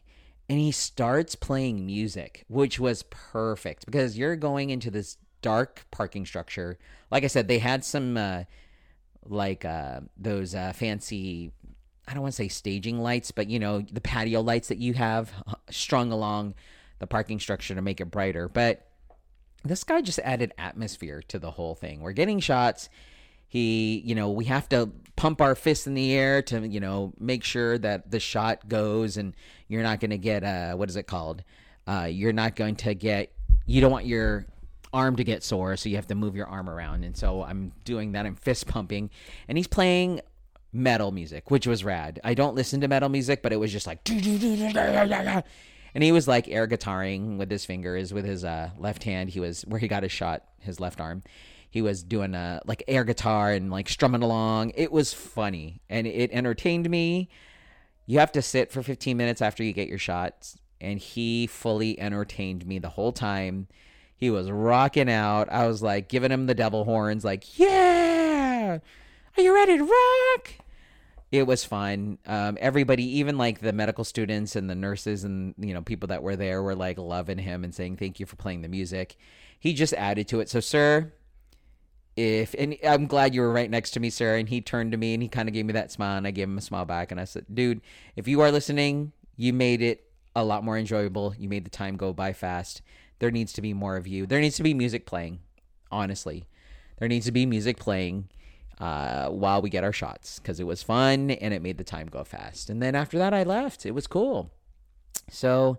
and 0.48 0.58
he 0.58 0.70
starts 0.70 1.34
playing 1.34 1.84
music, 1.84 2.44
which 2.48 2.80
was 2.80 3.02
perfect 3.04 3.84
because 3.86 4.16
you're 4.16 4.36
going 4.36 4.70
into 4.70 4.90
this 4.90 5.18
dark 5.42 5.84
parking 5.90 6.24
structure. 6.24 6.78
Like 7.10 7.24
I 7.24 7.26
said, 7.26 7.48
they 7.48 7.58
had 7.58 7.84
some 7.84 8.16
uh, 8.16 8.44
like 9.28 9.64
uh, 9.64 10.00
those 10.16 10.54
uh, 10.54 10.72
fancy 10.74 11.52
I 12.08 12.14
don't 12.14 12.22
want 12.22 12.32
to 12.32 12.36
say 12.36 12.48
staging 12.48 12.98
lights, 13.00 13.32
but 13.32 13.48
you 13.50 13.58
know, 13.58 13.82
the 13.82 14.00
patio 14.00 14.40
lights 14.40 14.68
that 14.68 14.78
you 14.78 14.94
have 14.94 15.30
uh, 15.46 15.54
strung 15.70 16.10
along 16.10 16.54
the 17.00 17.06
parking 17.06 17.38
structure 17.38 17.74
to 17.74 17.82
make 17.82 18.00
it 18.00 18.06
brighter. 18.06 18.48
But 18.48 18.86
this 19.62 19.84
guy 19.84 20.00
just 20.00 20.18
added 20.20 20.54
atmosphere 20.56 21.22
to 21.28 21.38
the 21.38 21.50
whole 21.50 21.74
thing. 21.74 22.00
We're 22.00 22.12
getting 22.12 22.40
shots. 22.40 22.88
He, 23.46 24.02
you 24.04 24.14
know, 24.14 24.30
we 24.30 24.46
have 24.46 24.68
to 24.70 24.90
pump 25.16 25.42
our 25.42 25.54
fists 25.54 25.86
in 25.86 25.94
the 25.94 26.12
air 26.12 26.40
to, 26.42 26.66
you 26.66 26.80
know, 26.80 27.12
make 27.18 27.44
sure 27.44 27.76
that 27.76 28.10
the 28.10 28.20
shot 28.20 28.68
goes 28.68 29.18
and 29.18 29.34
you're 29.68 29.82
not 29.82 30.00
going 30.00 30.10
to 30.10 30.18
get, 30.18 30.44
uh, 30.44 30.74
what 30.74 30.88
is 30.88 30.96
it 30.96 31.06
called? 31.06 31.42
Uh, 31.86 32.08
you're 32.10 32.32
not 32.32 32.56
going 32.56 32.76
to 32.76 32.94
get, 32.94 33.32
you 33.66 33.80
don't 33.80 33.92
want 33.92 34.06
your 34.06 34.46
arm 34.98 35.16
to 35.16 35.24
get 35.24 35.42
sore, 35.44 35.76
so 35.76 35.88
you 35.88 35.96
have 35.96 36.08
to 36.08 36.14
move 36.14 36.34
your 36.34 36.46
arm 36.46 36.68
around. 36.68 37.04
And 37.04 37.16
so 37.16 37.44
I'm 37.44 37.72
doing 37.84 38.12
that. 38.12 38.26
I'm 38.26 38.34
fist 38.34 38.66
pumping, 38.66 39.10
and 39.46 39.56
he's 39.56 39.68
playing 39.68 40.20
metal 40.72 41.12
music, 41.12 41.50
which 41.50 41.66
was 41.66 41.84
rad. 41.84 42.20
I 42.24 42.34
don't 42.34 42.54
listen 42.54 42.80
to 42.80 42.88
metal 42.88 43.08
music, 43.08 43.42
but 43.42 43.52
it 43.52 43.56
was 43.56 43.72
just 43.72 43.86
like, 43.86 44.00
and 45.94 46.04
he 46.04 46.12
was 46.12 46.28
like 46.28 46.48
air 46.48 46.66
guitaring 46.66 47.38
with 47.38 47.50
his 47.50 47.64
fingers, 47.64 48.12
with 48.12 48.24
his 48.24 48.44
uh, 48.44 48.70
left 48.76 49.04
hand. 49.04 49.30
He 49.30 49.40
was 49.40 49.62
where 49.62 49.80
he 49.80 49.88
got 49.88 50.02
his 50.02 50.12
shot, 50.12 50.44
his 50.60 50.80
left 50.80 51.00
arm. 51.00 51.22
He 51.70 51.82
was 51.82 52.02
doing 52.02 52.34
a 52.34 52.60
like 52.66 52.82
air 52.88 53.04
guitar 53.04 53.52
and 53.52 53.70
like 53.70 53.88
strumming 53.88 54.22
along. 54.22 54.72
It 54.74 54.90
was 54.90 55.12
funny 55.12 55.80
and 55.88 56.06
it 56.06 56.30
entertained 56.32 56.88
me. 56.90 57.28
You 58.06 58.18
have 58.18 58.32
to 58.32 58.42
sit 58.42 58.72
for 58.72 58.82
15 58.82 59.16
minutes 59.16 59.42
after 59.42 59.62
you 59.62 59.74
get 59.74 59.86
your 59.88 59.98
shots, 59.98 60.56
and 60.80 60.98
he 60.98 61.46
fully 61.46 62.00
entertained 62.00 62.66
me 62.66 62.78
the 62.78 62.88
whole 62.88 63.12
time 63.12 63.68
he 64.18 64.30
was 64.30 64.50
rocking 64.50 65.08
out. 65.08 65.50
I 65.50 65.66
was 65.68 65.80
like 65.80 66.08
giving 66.08 66.32
him 66.32 66.46
the 66.46 66.54
devil 66.54 66.84
horns, 66.84 67.24
like, 67.24 67.58
yeah, 67.58 68.78
are 69.36 69.42
you 69.42 69.54
ready 69.54 69.78
to 69.78 69.84
rock? 69.84 70.50
It 71.30 71.46
was 71.46 71.64
fun. 71.64 72.18
Um, 72.26 72.58
everybody, 72.60 73.18
even 73.18 73.38
like 73.38 73.60
the 73.60 73.72
medical 73.72 74.02
students 74.02 74.56
and 74.56 74.68
the 74.68 74.74
nurses 74.74 75.22
and 75.24 75.54
you 75.56 75.72
know 75.72 75.82
people 75.82 76.08
that 76.08 76.22
were 76.22 76.34
there, 76.34 76.62
were 76.62 76.74
like 76.74 76.98
loving 76.98 77.38
him 77.38 77.62
and 77.62 77.72
saying 77.74 77.96
thank 77.96 78.18
you 78.18 78.26
for 78.26 78.36
playing 78.36 78.62
the 78.62 78.68
music. 78.68 79.16
He 79.60 79.72
just 79.72 79.94
added 79.94 80.26
to 80.28 80.40
it. 80.40 80.48
So, 80.48 80.58
sir, 80.58 81.12
if 82.16 82.54
and 82.58 82.76
I'm 82.82 83.06
glad 83.06 83.34
you 83.34 83.42
were 83.42 83.52
right 83.52 83.70
next 83.70 83.92
to 83.92 84.00
me, 84.00 84.10
sir. 84.10 84.36
And 84.36 84.48
he 84.48 84.60
turned 84.60 84.90
to 84.92 84.98
me 84.98 85.14
and 85.14 85.22
he 85.22 85.28
kind 85.28 85.48
of 85.48 85.54
gave 85.54 85.64
me 85.64 85.74
that 85.74 85.92
smile, 85.92 86.16
and 86.16 86.26
I 86.26 86.32
gave 86.32 86.48
him 86.48 86.58
a 86.58 86.62
smile 86.62 86.86
back, 86.86 87.12
and 87.12 87.20
I 87.20 87.24
said, 87.24 87.46
dude, 87.52 87.82
if 88.16 88.26
you 88.26 88.40
are 88.40 88.50
listening, 88.50 89.12
you 89.36 89.52
made 89.52 89.80
it 89.80 90.10
a 90.34 90.42
lot 90.42 90.64
more 90.64 90.76
enjoyable. 90.76 91.34
You 91.38 91.48
made 91.48 91.64
the 91.64 91.70
time 91.70 91.96
go 91.96 92.12
by 92.12 92.32
fast 92.32 92.82
there 93.18 93.30
needs 93.30 93.52
to 93.54 93.62
be 93.62 93.74
more 93.74 93.96
of 93.96 94.06
you. 94.06 94.26
There 94.26 94.40
needs 94.40 94.56
to 94.56 94.62
be 94.62 94.74
music 94.74 95.06
playing, 95.06 95.40
honestly. 95.90 96.46
There 96.98 97.08
needs 97.08 97.26
to 97.26 97.32
be 97.32 97.46
music 97.46 97.78
playing 97.78 98.28
uh, 98.80 99.28
while 99.28 99.62
we 99.62 99.70
get 99.70 99.84
our 99.84 99.92
shots 99.92 100.38
because 100.38 100.60
it 100.60 100.66
was 100.66 100.82
fun 100.82 101.30
and 101.30 101.52
it 101.52 101.62
made 101.62 101.78
the 101.78 101.84
time 101.84 102.06
go 102.08 102.24
fast. 102.24 102.70
And 102.70 102.82
then 102.82 102.94
after 102.94 103.18
that, 103.18 103.34
I 103.34 103.42
left. 103.42 103.86
It 103.86 103.92
was 103.92 104.06
cool. 104.06 104.50
So 105.30 105.78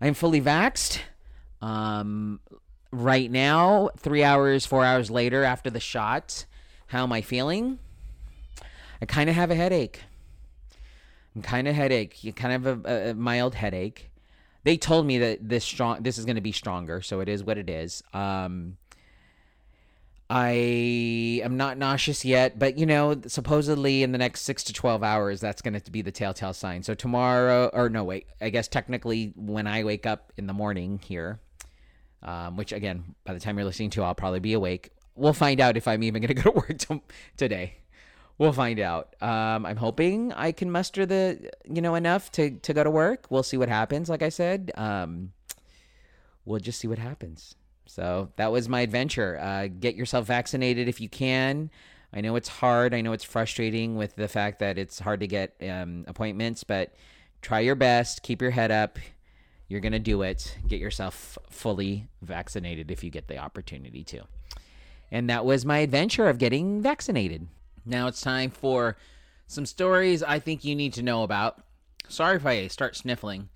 I'm 0.00 0.14
fully 0.14 0.40
vaxxed. 0.40 1.00
Um, 1.62 2.40
right 2.92 3.30
now, 3.30 3.90
three 3.98 4.22
hours, 4.22 4.66
four 4.66 4.84
hours 4.84 5.10
later 5.10 5.44
after 5.44 5.70
the 5.70 5.80
shot, 5.80 6.44
how 6.88 7.02
am 7.02 7.12
I 7.12 7.22
feeling? 7.22 7.78
I 9.00 9.06
kind 9.06 9.28
of 9.28 9.36
have 9.36 9.50
a 9.50 9.54
headache. 9.54 10.02
I'm 11.34 11.42
kind 11.42 11.68
of 11.68 11.74
headache. 11.74 12.18
Kind 12.36 12.66
of 12.66 12.86
a, 12.86 13.10
a 13.10 13.14
mild 13.14 13.54
headache. 13.54 14.10
They 14.66 14.76
told 14.76 15.06
me 15.06 15.18
that 15.18 15.48
this 15.48 15.64
strong, 15.64 16.02
this 16.02 16.18
is 16.18 16.24
going 16.24 16.34
to 16.34 16.42
be 16.42 16.50
stronger, 16.50 17.00
so 17.00 17.20
it 17.20 17.28
is 17.28 17.44
what 17.44 17.56
it 17.56 17.70
is. 17.70 18.02
Um, 18.12 18.78
I 20.28 20.50
am 21.44 21.56
not 21.56 21.78
nauseous 21.78 22.24
yet, 22.24 22.58
but 22.58 22.76
you 22.76 22.84
know, 22.84 23.14
supposedly 23.28 24.02
in 24.02 24.10
the 24.10 24.18
next 24.18 24.40
six 24.40 24.64
to 24.64 24.72
12 24.72 25.04
hours, 25.04 25.40
that's 25.40 25.62
going 25.62 25.80
to 25.80 25.90
be 25.92 26.02
the 26.02 26.10
telltale 26.10 26.52
sign. 26.52 26.82
So 26.82 26.94
tomorrow, 26.94 27.70
or 27.72 27.88
no, 27.88 28.02
wait, 28.02 28.26
I 28.40 28.50
guess 28.50 28.66
technically 28.66 29.32
when 29.36 29.68
I 29.68 29.84
wake 29.84 30.04
up 30.04 30.32
in 30.36 30.48
the 30.48 30.52
morning 30.52 30.98
here, 30.98 31.38
um, 32.24 32.56
which 32.56 32.72
again, 32.72 33.14
by 33.22 33.34
the 33.34 33.38
time 33.38 33.56
you're 33.58 33.66
listening 33.66 33.90
to, 33.90 34.02
I'll 34.02 34.16
probably 34.16 34.40
be 34.40 34.54
awake. 34.54 34.90
We'll 35.14 35.32
find 35.32 35.60
out 35.60 35.76
if 35.76 35.86
I'm 35.86 36.02
even 36.02 36.22
going 36.22 36.34
to 36.36 36.42
go 36.42 36.50
to 36.50 36.56
work 36.56 36.76
t- 36.78 37.02
today. 37.36 37.76
We'll 38.38 38.52
find 38.52 38.78
out. 38.78 39.14
Um, 39.22 39.64
I'm 39.64 39.78
hoping 39.78 40.32
I 40.32 40.52
can 40.52 40.70
muster 40.70 41.06
the, 41.06 41.50
you 41.64 41.80
know, 41.80 41.94
enough 41.94 42.30
to, 42.32 42.50
to 42.50 42.74
go 42.74 42.84
to 42.84 42.90
work. 42.90 43.26
We'll 43.30 43.42
see 43.42 43.56
what 43.56 43.70
happens. 43.70 44.10
Like 44.10 44.22
I 44.22 44.28
said, 44.28 44.72
um, 44.76 45.32
we'll 46.44 46.60
just 46.60 46.78
see 46.78 46.88
what 46.88 46.98
happens. 46.98 47.54
So 47.86 48.30
that 48.36 48.52
was 48.52 48.68
my 48.68 48.80
adventure. 48.82 49.38
Uh, 49.38 49.68
get 49.68 49.94
yourself 49.94 50.26
vaccinated 50.26 50.86
if 50.86 51.00
you 51.00 51.08
can. 51.08 51.70
I 52.12 52.20
know 52.20 52.36
it's 52.36 52.48
hard. 52.48 52.92
I 52.94 53.00
know 53.00 53.12
it's 53.12 53.24
frustrating 53.24 53.96
with 53.96 54.16
the 54.16 54.28
fact 54.28 54.58
that 54.58 54.76
it's 54.76 54.98
hard 54.98 55.20
to 55.20 55.26
get 55.26 55.54
um, 55.62 56.04
appointments, 56.06 56.62
but 56.62 56.94
try 57.42 57.60
your 57.60 57.74
best. 57.74 58.22
Keep 58.22 58.42
your 58.42 58.50
head 58.50 58.70
up. 58.70 58.98
You're 59.68 59.80
going 59.80 59.92
to 59.92 59.98
do 59.98 60.22
it. 60.22 60.58
Get 60.68 60.80
yourself 60.80 61.38
fully 61.50 62.08
vaccinated 62.22 62.90
if 62.90 63.02
you 63.02 63.10
get 63.10 63.28
the 63.28 63.38
opportunity 63.38 64.04
to. 64.04 64.22
And 65.10 65.30
that 65.30 65.44
was 65.44 65.64
my 65.64 65.78
adventure 65.78 66.28
of 66.28 66.38
getting 66.38 66.82
vaccinated. 66.82 67.48
Now 67.86 68.08
it's 68.08 68.20
time 68.20 68.50
for 68.50 68.96
some 69.46 69.64
stories 69.64 70.22
I 70.22 70.40
think 70.40 70.64
you 70.64 70.74
need 70.74 70.92
to 70.94 71.02
know 71.02 71.22
about. 71.22 71.62
Sorry 72.08 72.36
if 72.36 72.44
I 72.44 72.66
start 72.66 72.96
sniffling. 72.96 73.48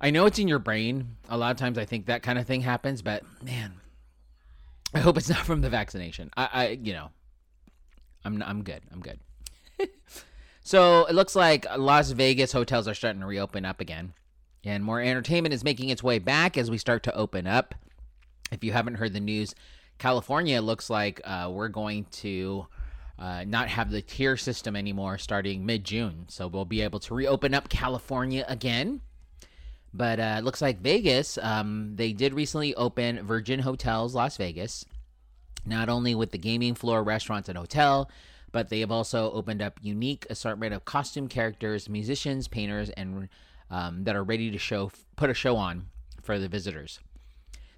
I 0.00 0.10
know 0.10 0.26
it's 0.26 0.38
in 0.38 0.48
your 0.48 0.58
brain. 0.58 1.16
A 1.28 1.36
lot 1.36 1.50
of 1.50 1.56
times 1.56 1.76
I 1.76 1.84
think 1.84 2.06
that 2.06 2.22
kind 2.22 2.38
of 2.38 2.46
thing 2.46 2.62
happens, 2.62 3.02
but 3.02 3.22
man, 3.42 3.74
I 4.94 5.00
hope 5.00 5.16
it's 5.16 5.28
not 5.28 5.44
from 5.44 5.60
the 5.60 5.70
vaccination. 5.70 6.30
I, 6.36 6.48
I 6.52 6.68
you 6.68 6.92
know, 6.92 7.10
I'm 8.24 8.42
I'm 8.42 8.62
good. 8.62 8.82
I'm 8.92 9.00
good. 9.00 9.18
so 10.62 11.04
it 11.06 11.14
looks 11.14 11.36
like 11.36 11.66
Las 11.76 12.10
Vegas 12.12 12.52
hotels 12.52 12.88
are 12.88 12.94
starting 12.94 13.20
to 13.20 13.26
reopen 13.26 13.64
up 13.64 13.80
again, 13.80 14.14
and 14.64 14.84
more 14.84 15.00
entertainment 15.00 15.52
is 15.52 15.64
making 15.64 15.90
its 15.90 16.02
way 16.02 16.18
back 16.18 16.56
as 16.56 16.70
we 16.70 16.78
start 16.78 17.02
to 17.04 17.14
open 17.14 17.46
up. 17.46 17.74
If 18.52 18.64
you 18.64 18.72
haven't 18.72 18.94
heard 18.94 19.12
the 19.12 19.20
news, 19.20 19.54
California 19.98 20.60
looks 20.62 20.90
like 20.90 21.20
uh, 21.24 21.50
we're 21.52 21.68
going 21.68 22.06
to 22.12 22.66
uh, 23.20 23.44
not 23.46 23.68
have 23.68 23.90
the 23.90 24.00
tier 24.00 24.36
system 24.36 24.74
anymore 24.74 25.18
starting 25.18 25.66
mid 25.66 25.84
June. 25.84 26.24
So 26.28 26.46
we'll 26.48 26.64
be 26.64 26.80
able 26.80 27.00
to 27.00 27.14
reopen 27.14 27.52
up 27.52 27.68
California 27.68 28.44
again. 28.48 29.02
But 29.92 30.18
uh, 30.18 30.36
it 30.38 30.44
looks 30.44 30.62
like 30.62 30.80
Vegas, 30.80 31.36
um, 31.38 31.96
they 31.96 32.12
did 32.12 32.32
recently 32.32 32.74
open 32.76 33.26
Virgin 33.26 33.58
Hotels 33.58 34.14
Las 34.14 34.36
Vegas, 34.36 34.84
not 35.66 35.88
only 35.88 36.14
with 36.14 36.30
the 36.30 36.38
gaming 36.38 36.76
floor, 36.76 37.02
restaurants, 37.02 37.48
and 37.48 37.58
hotel, 37.58 38.08
but 38.52 38.68
they 38.68 38.80
have 38.80 38.92
also 38.92 39.32
opened 39.32 39.60
up 39.60 39.80
unique 39.82 40.26
assortment 40.30 40.74
of 40.74 40.84
costume 40.84 41.26
characters, 41.26 41.88
musicians, 41.88 42.46
painters, 42.46 42.90
and 42.90 43.28
um, 43.68 44.04
that 44.04 44.16
are 44.16 44.24
ready 44.24 44.50
to 44.50 44.58
show 44.58 44.90
put 45.16 45.28
a 45.28 45.34
show 45.34 45.56
on 45.56 45.86
for 46.22 46.38
the 46.38 46.48
visitors. 46.48 47.00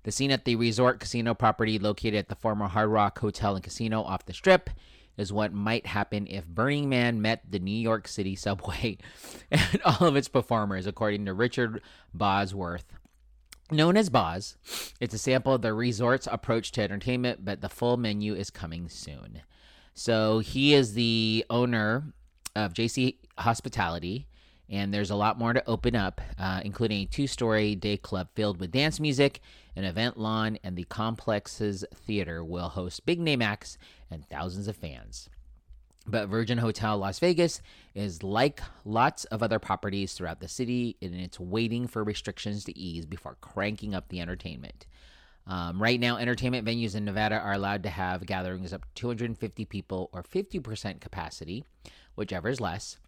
The 0.04 0.12
scene 0.12 0.30
at 0.30 0.44
the 0.44 0.56
resort 0.56 1.00
casino 1.00 1.32
property 1.32 1.78
located 1.78 2.16
at 2.16 2.28
the 2.28 2.34
former 2.34 2.68
Hard 2.68 2.90
Rock 2.90 3.18
Hotel 3.20 3.54
and 3.54 3.64
Casino 3.64 4.02
off 4.02 4.26
the 4.26 4.34
Strip 4.34 4.68
is 5.16 5.32
what 5.32 5.52
might 5.52 5.86
happen 5.86 6.26
if 6.26 6.46
Burning 6.46 6.88
Man 6.88 7.20
met 7.20 7.42
the 7.48 7.58
New 7.58 7.70
York 7.76 8.08
City 8.08 8.34
subway 8.34 8.98
and 9.50 9.80
all 9.84 10.06
of 10.06 10.16
its 10.16 10.28
performers, 10.28 10.86
according 10.86 11.26
to 11.26 11.34
Richard 11.34 11.82
Bosworth. 12.14 12.92
Known 13.70 13.96
as 13.96 14.10
Boz, 14.10 14.56
it's 15.00 15.14
a 15.14 15.18
sample 15.18 15.54
of 15.54 15.62
the 15.62 15.72
resort's 15.72 16.28
approach 16.30 16.72
to 16.72 16.82
entertainment, 16.82 17.44
but 17.44 17.60
the 17.62 17.70
full 17.70 17.96
menu 17.96 18.34
is 18.34 18.50
coming 18.50 18.88
soon. 18.88 19.42
So 19.94 20.40
he 20.40 20.74
is 20.74 20.94
the 20.94 21.44
owner 21.48 22.12
of 22.54 22.74
JC 22.74 23.16
Hospitality, 23.38 24.26
and 24.68 24.92
there's 24.92 25.10
a 25.10 25.16
lot 25.16 25.38
more 25.38 25.52
to 25.52 25.66
open 25.68 25.94
up, 25.96 26.20
uh, 26.38 26.60
including 26.64 27.02
a 27.02 27.06
two 27.06 27.26
story 27.26 27.74
day 27.74 27.96
club 27.96 28.28
filled 28.34 28.60
with 28.60 28.72
dance 28.72 29.00
music, 29.00 29.40
an 29.74 29.84
event 29.84 30.18
lawn, 30.18 30.58
and 30.62 30.76
the 30.76 30.84
complex's 30.84 31.84
theater 31.94 32.44
will 32.44 32.68
host 32.68 33.06
big 33.06 33.20
name 33.20 33.40
acts 33.40 33.78
and 34.12 34.28
thousands 34.28 34.68
of 34.68 34.76
fans. 34.76 35.28
But 36.06 36.28
Virgin 36.28 36.58
Hotel 36.58 36.98
Las 36.98 37.20
Vegas 37.20 37.62
is 37.94 38.22
like 38.22 38.60
lots 38.84 39.24
of 39.26 39.42
other 39.42 39.58
properties 39.58 40.14
throughout 40.14 40.40
the 40.40 40.48
city, 40.48 40.96
and 41.00 41.14
it's 41.14 41.38
waiting 41.38 41.86
for 41.86 42.02
restrictions 42.02 42.64
to 42.64 42.76
ease 42.76 43.06
before 43.06 43.36
cranking 43.40 43.94
up 43.94 44.08
the 44.08 44.20
entertainment. 44.20 44.86
Um, 45.46 45.80
right 45.80 45.98
now, 45.98 46.16
entertainment 46.16 46.66
venues 46.66 46.94
in 46.94 47.04
Nevada 47.04 47.36
are 47.36 47.52
allowed 47.52 47.82
to 47.84 47.90
have 47.90 48.26
gatherings 48.26 48.72
up 48.72 48.82
to 48.82 48.90
250 48.94 49.64
people 49.64 50.10
or 50.12 50.22
50% 50.22 51.00
capacity, 51.00 51.64
whichever 52.14 52.48
is 52.48 52.60
less, 52.60 52.98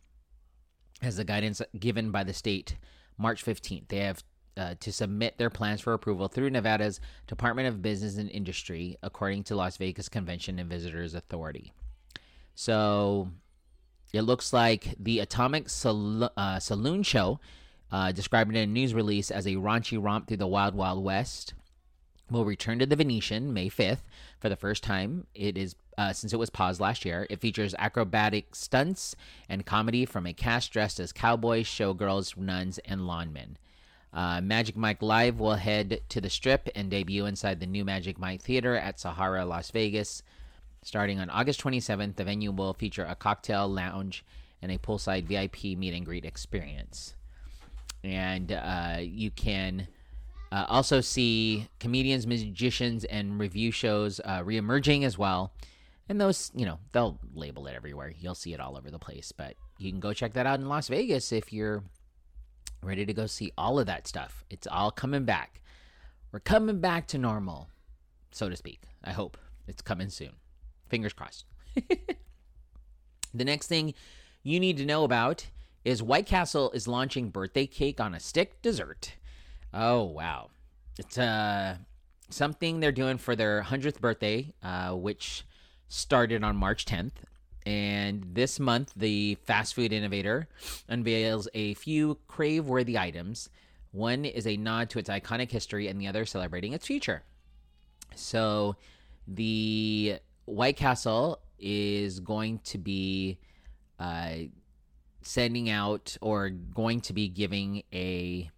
as 1.03 1.17
the 1.17 1.25
guidance 1.25 1.63
given 1.79 2.11
by 2.11 2.25
the 2.25 2.33
state 2.33 2.77
March 3.19 3.45
15th. 3.45 3.89
They 3.89 3.99
have 3.99 4.25
uh, 4.57 4.75
to 4.81 4.93
submit 4.93 5.39
their 5.39 5.51
plans 5.51 5.81
for 5.81 5.93
approval 5.93 6.29
through 6.29 6.51
Nevada's 6.51 7.01
Department 7.27 7.69
of 7.69 7.83
Business 7.83 8.17
and 8.17 8.31
Industry, 8.31 8.97
according 9.03 9.45
to 9.45 9.57
Las 9.57 9.77
Vegas 9.77 10.09
Convention 10.09 10.59
and 10.59 10.71
Visitors 10.71 11.15
Authority. 11.15 11.73
So 12.55 13.29
it 14.13 14.23
looks 14.23 14.53
like 14.53 14.95
the 14.99 15.21
Atomic 15.21 15.69
Sal- 15.69 16.31
uh, 16.37 16.59
Saloon 16.61 17.03
Show, 17.03 17.41
uh, 17.91 18.13
described 18.13 18.51
in 18.51 18.57
a 18.57 18.67
news 18.67 18.95
release 18.95 19.31
as 19.31 19.47
a 19.47 19.57
raunchy 19.57 20.03
romp 20.03 20.29
through 20.29 20.39
the 20.39 20.47
Wild 20.47 20.75
Wild 20.75 21.03
West, 21.03 21.55
will 22.31 22.45
return 22.45 22.79
to 22.79 22.87
the 22.87 22.97
Venetian 22.97 23.53
May 23.53 23.69
5th 23.69 24.03
for 24.41 24.49
the 24.49 24.57
first 24.57 24.83
time. 24.83 25.27
It 25.35 25.59
is 25.59 25.77
uh, 25.97 26.13
since 26.13 26.33
it 26.33 26.39
was 26.39 26.51
paused 26.51 26.81
last 26.81 27.05
year. 27.05 27.27
It 27.31 27.41
features 27.41 27.75
acrobatic 27.79 28.55
stunts 28.55 29.15
and 29.49 29.67
comedy 29.67 30.05
from 30.05 30.27
a 30.27 30.33
cast 30.33 30.73
dressed 30.73 30.99
as 30.99 31.13
cowboys, 31.13 31.67
showgirls, 31.67 32.37
nuns, 32.37 32.79
and 32.85 33.07
lawnmen. 33.07 33.57
Uh, 34.15 34.41
Magic 34.41 34.77
Mike 34.77 35.03
Live 35.03 35.41
will 35.41 35.57
head 35.57 36.01
to 36.09 36.21
the 36.21 36.31
strip 36.31 36.69
and 36.77 36.89
debut 36.89 37.27
inside 37.27 37.59
the 37.59 37.67
new 37.67 37.85
Magic 37.85 38.17
Mike 38.17 38.43
Theater 38.43 38.77
at 38.77 39.01
Sahara, 39.01 39.45
Las 39.45 39.73
Vegas. 39.73 40.23
Starting 40.83 41.19
on 41.19 41.29
August 41.31 41.61
27th, 41.61 42.15
the 42.15 42.25
venue 42.25 42.53
will 42.53 42.75
feature 42.75 43.05
a 43.05 43.17
cocktail 43.17 43.67
lounge 43.67 44.25
and 44.63 44.71
a 44.71 44.79
poolside 44.79 45.25
VIP 45.25 45.77
meet 45.77 45.95
and 45.95 46.07
greet 46.07 46.25
experience. 46.25 47.17
And 48.05 48.53
uh, 48.53 48.99
you 49.01 49.33
can 49.33 49.89
uh, 50.53 50.67
also 50.69 51.01
see 51.01 51.69
comedians, 51.81 52.27
musicians, 52.27 53.05
and 53.05 53.41
revue 53.41 53.73
shows 53.73 54.21
uh, 54.25 54.43
reemerging 54.43 55.05
as 55.05 55.19
well. 55.19 55.53
And 56.09 56.21
those, 56.21 56.53
you 56.55 56.67
know, 56.67 56.79
they'll 56.93 57.19
label 57.35 57.67
it 57.67 57.75
everywhere. 57.75 58.13
You'll 58.17 58.35
see 58.37 58.55
it 58.55 58.61
all 58.61 58.77
over 58.77 58.91
the 58.91 58.99
place. 58.99 59.33
But 59.33 59.57
you 59.79 59.91
can 59.91 60.01
go 60.01 60.13
check 60.13 60.35
that 60.35 60.47
out 60.47 60.61
in 60.61 60.69
Las 60.69 60.87
Vegas 60.89 61.33
if 61.33 61.53
you're 61.53 61.83
ready 62.85 63.07
to 63.07 63.13
go 63.13 63.27
see 63.27 63.53
all 63.57 63.79
of 63.79 63.87
that 63.87 64.07
stuff. 64.07 64.45
It's 64.51 64.67
all 64.67 64.91
coming 64.91 65.25
back. 65.25 65.61
We're 66.33 66.41
coming 66.41 66.81
back 66.81 67.07
to 67.09 67.19
normal, 67.19 67.69
so 68.33 68.49
to 68.49 68.57
speak. 68.57 68.83
I 69.03 69.13
hope 69.13 69.37
it's 69.67 69.83
coming 69.83 70.11
soon. 70.11 70.33
Fingers 70.89 71.13
crossed. 71.13 71.45
the 73.35 73.45
next 73.45 73.67
thing 73.67 73.95
you 74.43 74.61
need 74.61 74.77
to 74.79 74.87
know 74.87 75.05
about 75.05 75.47
is 75.85 76.03
White 76.03 76.27
Castle 76.27 76.71
is 76.73 76.89
launching 76.89 77.31
birthday 77.31 77.67
cake 77.67 78.01
on 78.01 78.15
a 78.15 78.21
stick 78.21 78.61
dessert. 78.63 79.15
Oh 79.73 80.05
wow, 80.05 80.51
it's 80.99 81.19
uh 81.19 81.77
something 82.31 82.81
they're 82.81 82.93
doing 82.93 83.19
for 83.19 83.37
their 83.37 83.63
hundredth 83.63 84.01
birthday, 84.01 84.53
uh, 84.63 84.91
which 84.93 85.45
started 85.89 86.43
on 86.43 86.57
March 86.57 86.85
10th. 86.85 87.13
And 87.67 88.27
this 88.35 88.61
month, 88.61 88.93
the 88.95 89.37
fast 89.45 89.75
food 89.75 89.93
innovator 89.93 90.49
unveils 90.89 91.49
a 91.55 91.75
few 91.75 92.19
crave 92.29 92.67
worthy 92.67 92.99
items. 92.99 93.49
One 93.93 94.25
is 94.25 94.47
a 94.47 94.57
nod 94.57 94.91
to 94.91 94.99
its 94.99 95.09
iconic 95.09 95.51
history, 95.51 95.89
and 95.89 96.01
the 96.01 96.07
other 96.07 96.27
celebrating 96.27 96.73
its 96.73 96.87
future. 96.87 97.23
So, 98.15 98.77
the 99.27 100.19
White 100.45 100.77
Castle 100.77 101.41
is 101.59 102.21
going 102.21 102.59
to 102.65 102.79
be 102.79 103.39
uh, 103.99 104.35
sending 105.23 105.71
out 105.71 106.17
or 106.21 106.51
going 106.51 107.01
to 107.03 107.13
be 107.13 107.29
giving 107.29 107.83
a 107.93 108.51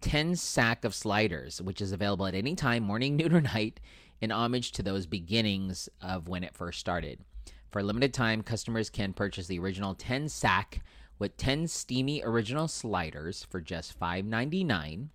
10 0.00 0.36
sack 0.36 0.84
of 0.84 0.94
sliders, 0.94 1.60
which 1.60 1.80
is 1.80 1.92
available 1.92 2.26
at 2.26 2.34
any 2.34 2.54
time, 2.54 2.84
morning, 2.84 3.16
noon, 3.16 3.34
or 3.34 3.40
night, 3.40 3.80
in 4.20 4.30
homage 4.30 4.72
to 4.72 4.82
those 4.82 5.06
beginnings 5.06 5.88
of 6.00 6.28
when 6.28 6.44
it 6.44 6.54
first 6.54 6.78
started. 6.78 7.20
For 7.70 7.80
a 7.80 7.82
limited 7.82 8.14
time, 8.14 8.42
customers 8.42 8.88
can 8.88 9.12
purchase 9.12 9.46
the 9.46 9.58
original 9.58 9.94
10 9.94 10.28
sack 10.28 10.82
with 11.18 11.36
10 11.36 11.68
steamy 11.68 12.22
original 12.24 12.68
sliders 12.68 13.46
for 13.50 13.60
just 13.60 13.98
$5.99. 13.98 15.08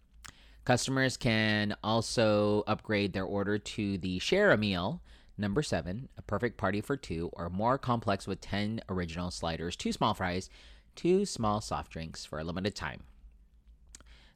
Customers 0.66 1.18
can 1.18 1.76
also 1.84 2.64
upgrade 2.68 3.14
their 3.14 3.26
order 3.26 3.58
to 3.58 3.98
the 3.98 4.20
Share 4.20 4.52
a 4.52 4.58
Meal 4.58 5.02
number 5.38 5.64
seven, 5.64 6.10
a 6.18 6.22
perfect 6.22 6.58
party 6.58 6.80
for 6.80 6.96
two, 6.96 7.30
or 7.34 7.50
more 7.50 7.78
complex 7.78 8.28
with 8.28 8.40
10 8.42 8.82
original 8.88 9.32
sliders, 9.32 9.76
two 9.76 9.92
small 9.92 10.14
fries, 10.14 10.50
two 10.96 11.26
small 11.26 11.60
soft 11.60 11.92
drinks 11.92 12.24
for 12.24 12.40
a 12.40 12.44
limited 12.44 12.76
time. 12.76 13.02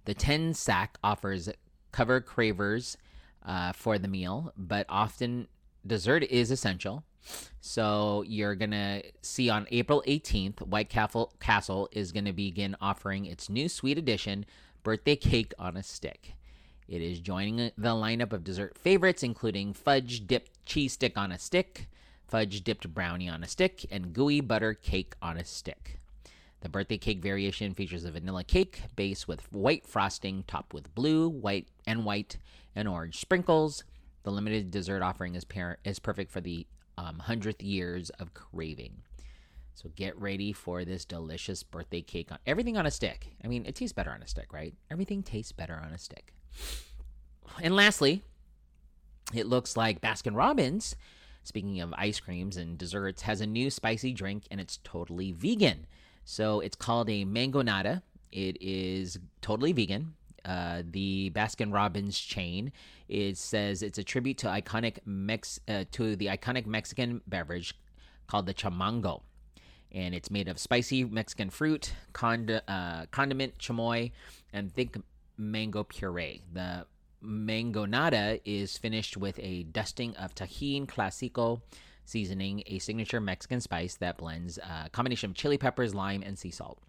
The 0.05 0.13
10 0.13 0.53
sack 0.53 0.97
offers 1.03 1.49
cover 1.91 2.19
cravers 2.19 2.97
uh, 3.45 3.73
for 3.73 3.97
the 3.97 4.07
meal, 4.07 4.51
but 4.57 4.85
often 4.89 5.47
dessert 5.85 6.23
is 6.23 6.51
essential. 6.51 7.03
So 7.61 8.23
you're 8.27 8.55
gonna 8.55 9.01
see 9.21 9.49
on 9.49 9.67
April 9.71 10.03
18th, 10.07 10.61
White 10.61 10.89
Castle 10.89 11.89
is 11.91 12.11
gonna 12.11 12.33
begin 12.33 12.75
offering 12.79 13.25
its 13.25 13.49
new 13.49 13.67
sweet 13.67 13.97
edition 13.97 14.45
birthday 14.83 15.15
cake 15.15 15.53
on 15.59 15.75
a 15.75 15.83
stick. 15.83 16.35
It 16.87 17.01
is 17.01 17.19
joining 17.19 17.57
the 17.57 17.89
lineup 17.89 18.31
of 18.31 18.45
dessert 18.45 18.77
favorites, 18.77 19.21
including 19.21 19.73
fudge 19.73 20.25
dipped 20.25 20.65
cheese 20.65 20.93
stick 20.93 21.17
on 21.17 21.33
a 21.33 21.37
stick, 21.37 21.89
fudge 22.25 22.63
dipped 22.63 22.93
brownie 22.93 23.27
on 23.27 23.43
a 23.43 23.47
stick, 23.47 23.85
and 23.91 24.13
gooey 24.13 24.39
butter 24.39 24.73
cake 24.73 25.15
on 25.21 25.35
a 25.37 25.43
stick. 25.43 25.99
The 26.61 26.69
birthday 26.69 26.97
cake 26.97 27.21
variation 27.21 27.73
features 27.73 28.05
a 28.05 28.11
vanilla 28.11 28.43
cake 28.43 28.83
base 28.95 29.27
with 29.27 29.51
white 29.51 29.85
frosting 29.85 30.43
topped 30.47 30.73
with 30.73 30.95
blue, 30.95 31.27
white, 31.27 31.67
and 31.85 32.05
white 32.05 32.37
and 32.75 32.87
orange 32.87 33.19
sprinkles. 33.19 33.83
The 34.23 34.31
limited 34.31 34.71
dessert 34.71 35.01
offering 35.01 35.35
is, 35.35 35.43
par- 35.43 35.79
is 35.83 35.99
perfect 35.99 36.31
for 36.31 36.41
the 36.41 36.65
um, 36.97 37.21
100th 37.25 37.61
years 37.61 38.09
of 38.11 38.33
craving. 38.33 39.01
So 39.73 39.89
get 39.95 40.19
ready 40.19 40.53
for 40.53 40.83
this 40.85 41.05
delicious 41.05 41.61
birthday 41.61 42.01
cake 42.01 42.31
on 42.31 42.39
everything 42.47 42.77
on 42.77 42.87
a 42.87 42.91
stick. 42.91 43.27
I 43.43 43.47
mean, 43.47 43.65
it 43.65 43.75
tastes 43.75 43.93
better 43.93 44.09
on 44.09 44.23
a 44.23 44.27
stick, 44.27 44.51
right? 44.51 44.73
Everything 44.89 45.21
tastes 45.21 45.51
better 45.51 45.79
on 45.83 45.93
a 45.93 45.99
stick. 45.99 46.33
And 47.61 47.75
lastly, 47.75 48.23
it 49.33 49.45
looks 49.45 49.77
like 49.77 50.01
Baskin 50.01 50.35
Robbins, 50.35 50.95
speaking 51.43 51.79
of 51.79 51.93
ice 51.95 52.19
creams 52.19 52.57
and 52.57 52.77
desserts, 52.77 53.21
has 53.21 53.39
a 53.39 53.45
new 53.45 53.69
spicy 53.69 54.13
drink 54.13 54.47
and 54.49 54.59
it's 54.59 54.79
totally 54.83 55.31
vegan. 55.31 55.85
So 56.25 56.59
it's 56.59 56.75
called 56.75 57.09
a 57.09 57.23
Mangonada. 57.25 58.01
It 58.31 58.57
is 58.59 59.19
totally 59.41 59.73
vegan. 59.73 60.13
Uh, 60.47 60.81
the 60.89 61.29
Baskin 61.35 61.73
Robbins 61.73 62.17
chain. 62.17 62.71
It 63.09 63.37
says 63.37 63.83
it's 63.83 63.97
a 63.97 64.03
tribute 64.03 64.37
to 64.39 64.47
iconic 64.47 64.99
Mex 65.05 65.59
uh, 65.67 65.83
to 65.91 66.15
the 66.15 66.27
iconic 66.27 66.65
Mexican 66.65 67.21
beverage 67.27 67.75
called 68.27 68.45
the 68.45 68.53
chamango, 68.53 69.23
and 69.91 70.15
it's 70.15 70.31
made 70.31 70.47
of 70.47 70.57
spicy 70.57 71.03
Mexican 71.03 71.49
fruit, 71.49 71.93
cond- 72.13 72.61
uh, 72.67 73.05
condiment 73.11 73.57
chamoy, 73.57 74.11
and 74.53 74.73
thick 74.73 74.97
mango 75.37 75.83
puree. 75.83 76.41
The 76.53 76.85
mangonada 77.23 78.39
is 78.45 78.77
finished 78.77 79.17
with 79.17 79.39
a 79.39 79.63
dusting 79.63 80.15
of 80.15 80.33
Tajín 80.33 80.85
Clásico 80.85 81.61
seasoning, 82.05 82.63
a 82.67 82.79
signature 82.79 83.19
Mexican 83.19 83.59
spice 83.59 83.95
that 83.95 84.17
blends 84.17 84.57
uh, 84.59 84.83
a 84.85 84.89
combination 84.89 85.31
of 85.31 85.35
chili 85.35 85.57
peppers, 85.57 85.93
lime, 85.93 86.23
and 86.25 86.39
sea 86.39 86.51
salt. 86.51 86.79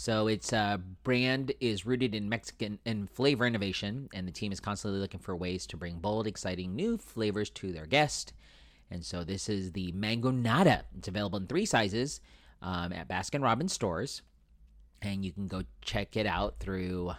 So 0.00 0.28
its 0.28 0.50
uh, 0.54 0.78
brand 1.04 1.52
is 1.60 1.84
rooted 1.84 2.14
in 2.14 2.30
Mexican 2.30 2.78
and 2.86 3.10
flavor 3.10 3.46
innovation, 3.46 4.08
and 4.14 4.26
the 4.26 4.32
team 4.32 4.50
is 4.50 4.58
constantly 4.58 4.98
looking 4.98 5.20
for 5.20 5.36
ways 5.36 5.66
to 5.66 5.76
bring 5.76 5.98
bold, 5.98 6.26
exciting 6.26 6.74
new 6.74 6.96
flavors 6.96 7.50
to 7.50 7.70
their 7.70 7.84
guest. 7.84 8.32
And 8.90 9.04
so 9.04 9.24
this 9.24 9.50
is 9.50 9.72
the 9.72 9.92
Mangonada. 9.92 10.84
It's 10.96 11.08
available 11.08 11.36
in 11.38 11.46
three 11.46 11.66
sizes 11.66 12.22
um, 12.62 12.94
at 12.94 13.08
Baskin 13.08 13.42
Robbins 13.42 13.74
stores, 13.74 14.22
and 15.02 15.22
you 15.22 15.32
can 15.32 15.46
go 15.48 15.64
check 15.82 16.16
it 16.16 16.24
out 16.24 16.54
through. 16.60 17.12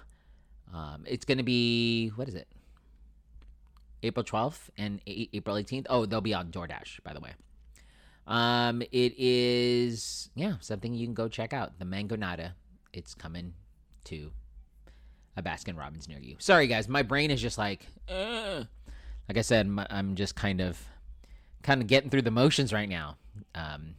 Um, 0.74 1.04
it's 1.06 1.24
going 1.24 1.38
to 1.38 1.44
be 1.44 2.08
what 2.16 2.28
is 2.28 2.34
it? 2.34 2.48
April 4.02 4.24
12th 4.24 4.72
and 4.76 5.02
a- 5.06 5.30
April 5.34 5.56
18th. 5.56 5.86
Oh, 5.88 6.08
they'll 6.08 6.20
be 6.20 6.34
on 6.34 6.50
DoorDash, 6.50 7.04
by 7.04 7.14
the 7.14 7.20
way. 7.20 7.34
Um, 8.26 8.82
it 8.82 9.14
is 9.20 10.32
yeah 10.34 10.54
something 10.62 10.96
you 10.96 11.06
can 11.06 11.14
go 11.14 11.28
check 11.28 11.54
out. 11.54 11.78
The 11.78 11.86
Mangonada. 11.86 12.54
It's 12.94 13.14
coming 13.14 13.54
to 14.06 14.32
a 15.38 15.42
Baskin 15.42 15.78
Robbins 15.78 16.08
near 16.08 16.20
you. 16.20 16.36
Sorry 16.40 16.68
guys, 16.68 16.88
my 16.88 17.04
brain 17.04 17.32
is 17.32 17.42
just 17.42 17.58
like, 17.58 17.88
Ugh. 18.10 18.68
like 19.30 19.38
I 19.38 19.42
said, 19.42 19.68
my, 19.68 19.88
I'm 19.90 20.16
just 20.16 20.36
kind 20.36 20.62
of, 20.62 20.78
kind 21.64 21.82
of 21.82 21.88
getting 21.88 22.10
through 22.10 22.24
the 22.24 22.32
motions 22.32 22.74
right 22.74 22.90
now. 22.90 23.18
Um, 23.56 23.96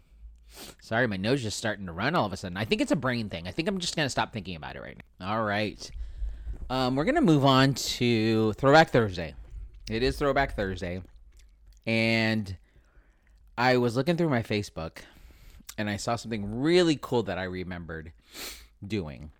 sorry, 0.80 1.06
my 1.06 1.16
nose 1.16 1.38
is 1.38 1.44
just 1.44 1.58
starting 1.58 1.86
to 1.86 1.92
run 1.92 2.14
all 2.14 2.26
of 2.26 2.32
a 2.32 2.36
sudden. 2.36 2.56
I 2.56 2.64
think 2.64 2.80
it's 2.80 2.92
a 2.92 2.96
brain 2.96 3.28
thing. 3.28 3.48
I 3.48 3.50
think 3.50 3.68
I'm 3.68 3.78
just 3.78 3.96
gonna 3.96 4.10
stop 4.10 4.32
thinking 4.32 4.56
about 4.56 4.76
it 4.76 4.82
right 4.82 4.96
now. 5.20 5.32
All 5.32 5.44
right, 5.44 5.90
um, 6.68 6.96
we're 6.96 7.04
gonna 7.04 7.20
move 7.20 7.44
on 7.44 7.74
to 7.74 8.52
Throwback 8.54 8.90
Thursday. 8.90 9.34
It 9.90 10.02
is 10.02 10.16
Throwback 10.16 10.54
Thursday, 10.54 11.02
and 11.86 12.56
I 13.56 13.78
was 13.78 13.96
looking 13.96 14.16
through 14.16 14.28
my 14.30 14.42
Facebook 14.42 14.98
and 15.78 15.88
I 15.88 15.96
saw 15.96 16.16
something 16.16 16.60
really 16.60 16.98
cool 17.00 17.22
that 17.24 17.38
I 17.38 17.44
remembered 17.44 18.12
doing. 18.86 19.30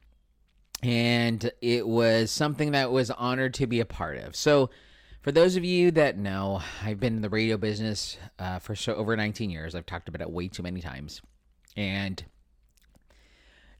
And 0.82 1.50
it 1.60 1.86
was 1.86 2.30
something 2.30 2.72
that 2.72 2.90
was 2.90 3.10
honored 3.10 3.54
to 3.54 3.66
be 3.66 3.80
a 3.80 3.84
part 3.84 4.18
of. 4.18 4.34
So, 4.34 4.70
for 5.20 5.30
those 5.30 5.54
of 5.54 5.64
you 5.64 5.92
that 5.92 6.18
know, 6.18 6.60
I've 6.82 6.98
been 6.98 7.14
in 7.14 7.22
the 7.22 7.28
radio 7.28 7.56
business 7.56 8.18
uh, 8.40 8.58
for 8.58 8.74
so 8.74 8.94
over 8.94 9.16
19 9.16 9.50
years. 9.50 9.76
I've 9.76 9.86
talked 9.86 10.08
about 10.08 10.20
it 10.20 10.30
way 10.30 10.48
too 10.48 10.64
many 10.64 10.80
times. 10.80 11.22
And 11.76 12.24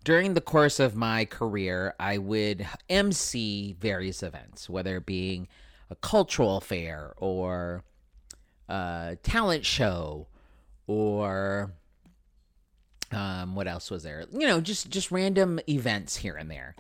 during 0.04 0.34
the 0.34 0.40
course 0.40 0.78
of 0.78 0.94
my 0.94 1.24
career, 1.24 1.94
I 1.98 2.18
would 2.18 2.66
MC 2.88 3.76
various 3.80 4.22
events, 4.22 4.70
whether 4.70 4.98
it 4.98 5.06
being 5.06 5.48
a 5.90 5.96
cultural 5.96 6.60
fair 6.60 7.12
or 7.16 7.82
a 8.68 9.16
talent 9.22 9.64
show 9.66 10.28
or 10.86 11.72
um, 13.12 13.54
what 13.54 13.68
else 13.68 13.90
was 13.90 14.02
there? 14.02 14.24
You 14.30 14.46
know, 14.46 14.60
just 14.60 14.90
just 14.90 15.10
random 15.10 15.60
events 15.68 16.16
here 16.16 16.34
and 16.36 16.50
there. 16.50 16.74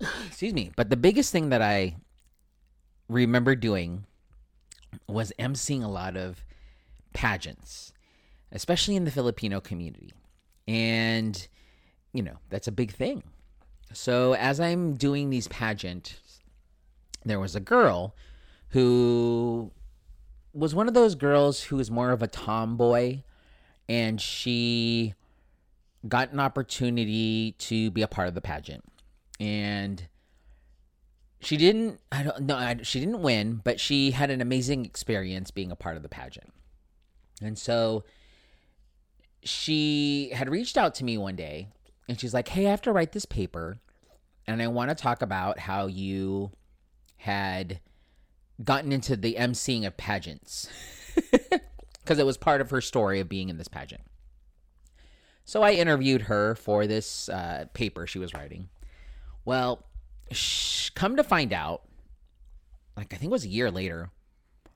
Excuse 0.26 0.54
me. 0.54 0.72
But 0.76 0.90
the 0.90 0.96
biggest 0.96 1.32
thing 1.32 1.50
that 1.50 1.62
I 1.62 1.96
remember 3.08 3.54
doing 3.54 4.04
was 5.08 5.32
emceeing 5.38 5.82
a 5.82 5.88
lot 5.88 6.16
of 6.16 6.44
pageants, 7.12 7.92
especially 8.50 8.96
in 8.96 9.04
the 9.04 9.10
Filipino 9.10 9.60
community. 9.60 10.12
And, 10.68 11.46
you 12.12 12.22
know, 12.22 12.36
that's 12.50 12.68
a 12.68 12.72
big 12.72 12.92
thing. 12.92 13.22
So 13.92 14.34
as 14.34 14.60
I'm 14.60 14.94
doing 14.94 15.30
these 15.30 15.48
pageants, 15.48 16.14
there 17.24 17.40
was 17.40 17.54
a 17.54 17.60
girl 17.60 18.14
who 18.70 19.70
was 20.54 20.74
one 20.74 20.88
of 20.88 20.94
those 20.94 21.14
girls 21.14 21.62
who 21.64 21.76
was 21.76 21.90
more 21.90 22.10
of 22.10 22.22
a 22.22 22.26
tomboy 22.26 23.20
and 23.88 24.20
she 24.20 25.14
got 26.08 26.32
an 26.32 26.40
opportunity 26.40 27.52
to 27.58 27.90
be 27.90 28.02
a 28.02 28.08
part 28.08 28.28
of 28.28 28.34
the 28.34 28.40
pageant. 28.40 28.84
And 29.40 30.08
she 31.40 31.56
didn't 31.56 31.98
i 32.12 32.22
don't 32.22 32.42
know 32.42 32.76
she 32.84 33.00
didn't 33.00 33.20
win 33.20 33.60
but 33.64 33.80
she 33.80 34.12
had 34.12 34.30
an 34.30 34.40
amazing 34.40 34.84
experience 34.84 35.50
being 35.50 35.72
a 35.72 35.76
part 35.76 35.96
of 35.96 36.02
the 36.02 36.08
pageant. 36.08 36.52
And 37.40 37.58
so 37.58 38.04
she 39.42 40.30
had 40.32 40.48
reached 40.48 40.78
out 40.78 40.94
to 40.96 41.04
me 41.04 41.18
one 41.18 41.34
day 41.34 41.68
and 42.08 42.20
she's 42.20 42.32
like 42.32 42.48
hey 42.48 42.66
i 42.66 42.70
have 42.70 42.82
to 42.82 42.92
write 42.92 43.10
this 43.10 43.24
paper 43.24 43.78
and 44.46 44.62
i 44.62 44.68
want 44.68 44.90
to 44.90 44.94
talk 44.94 45.20
about 45.20 45.58
how 45.58 45.88
you 45.88 46.52
had 47.16 47.80
gotten 48.62 48.92
into 48.92 49.16
the 49.16 49.36
emceeing 49.38 49.86
of 49.86 49.96
pageants. 49.96 50.68
Because 52.02 52.18
it 52.18 52.26
was 52.26 52.36
part 52.36 52.60
of 52.60 52.70
her 52.70 52.80
story 52.80 53.20
of 53.20 53.28
being 53.28 53.48
in 53.48 53.58
this 53.58 53.68
pageant. 53.68 54.02
So 55.44 55.62
I 55.62 55.72
interviewed 55.72 56.22
her 56.22 56.54
for 56.54 56.86
this 56.86 57.28
uh, 57.28 57.66
paper 57.74 58.06
she 58.06 58.18
was 58.18 58.34
writing. 58.34 58.68
Well, 59.44 59.84
sh- 60.30 60.90
come 60.90 61.16
to 61.16 61.24
find 61.24 61.52
out, 61.52 61.82
like 62.96 63.12
I 63.12 63.16
think 63.16 63.30
it 63.30 63.32
was 63.32 63.44
a 63.44 63.48
year 63.48 63.70
later, 63.70 64.10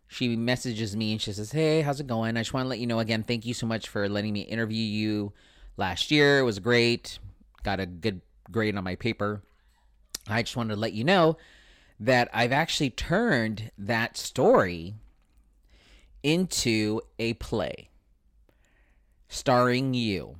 she 0.09 0.37
messages 0.37 0.96
me 0.96 1.12
and 1.12 1.20
she 1.20 1.33
says, 1.33 1.52
"Hey, 1.52 1.83
how's 1.83 2.00
it 2.00 2.07
going? 2.07 2.37
I 2.37 2.40
just 2.40 2.52
want 2.52 2.64
to 2.64 2.68
let 2.68 2.79
you 2.79 2.87
know 2.87 3.00
again. 3.00 3.22
Thank 3.22 3.46
you 3.46 3.55
so 3.55 3.66
much 3.66 3.88
for 3.88 4.09
letting 4.09 4.33
me 4.33 4.40
interview 4.40 4.83
you 4.83 5.33
last 5.76 6.11
year. 6.11 6.40
It 6.40 6.44
was 6.44 6.59
great. 6.59 7.18
Got 7.62 7.81
a 7.81 7.87
good 7.87 8.20
grade 8.50 8.76
on 8.76 8.85
my 8.85 8.94
paper. 8.94 9.42
I 10.29 10.42
just 10.42 10.57
wanted 10.57 10.74
to 10.74 10.81
let 10.81 10.92
you 10.92 11.05
know 11.05 11.37
that 12.00 12.29
I've 12.33 12.52
actually 12.52 12.90
turned 12.90 13.70
that 13.79 14.16
story 14.16 14.94
into 16.22 17.00
a 17.18 17.35
play 17.35 17.88
starring 19.29 19.94
you. 19.94 20.37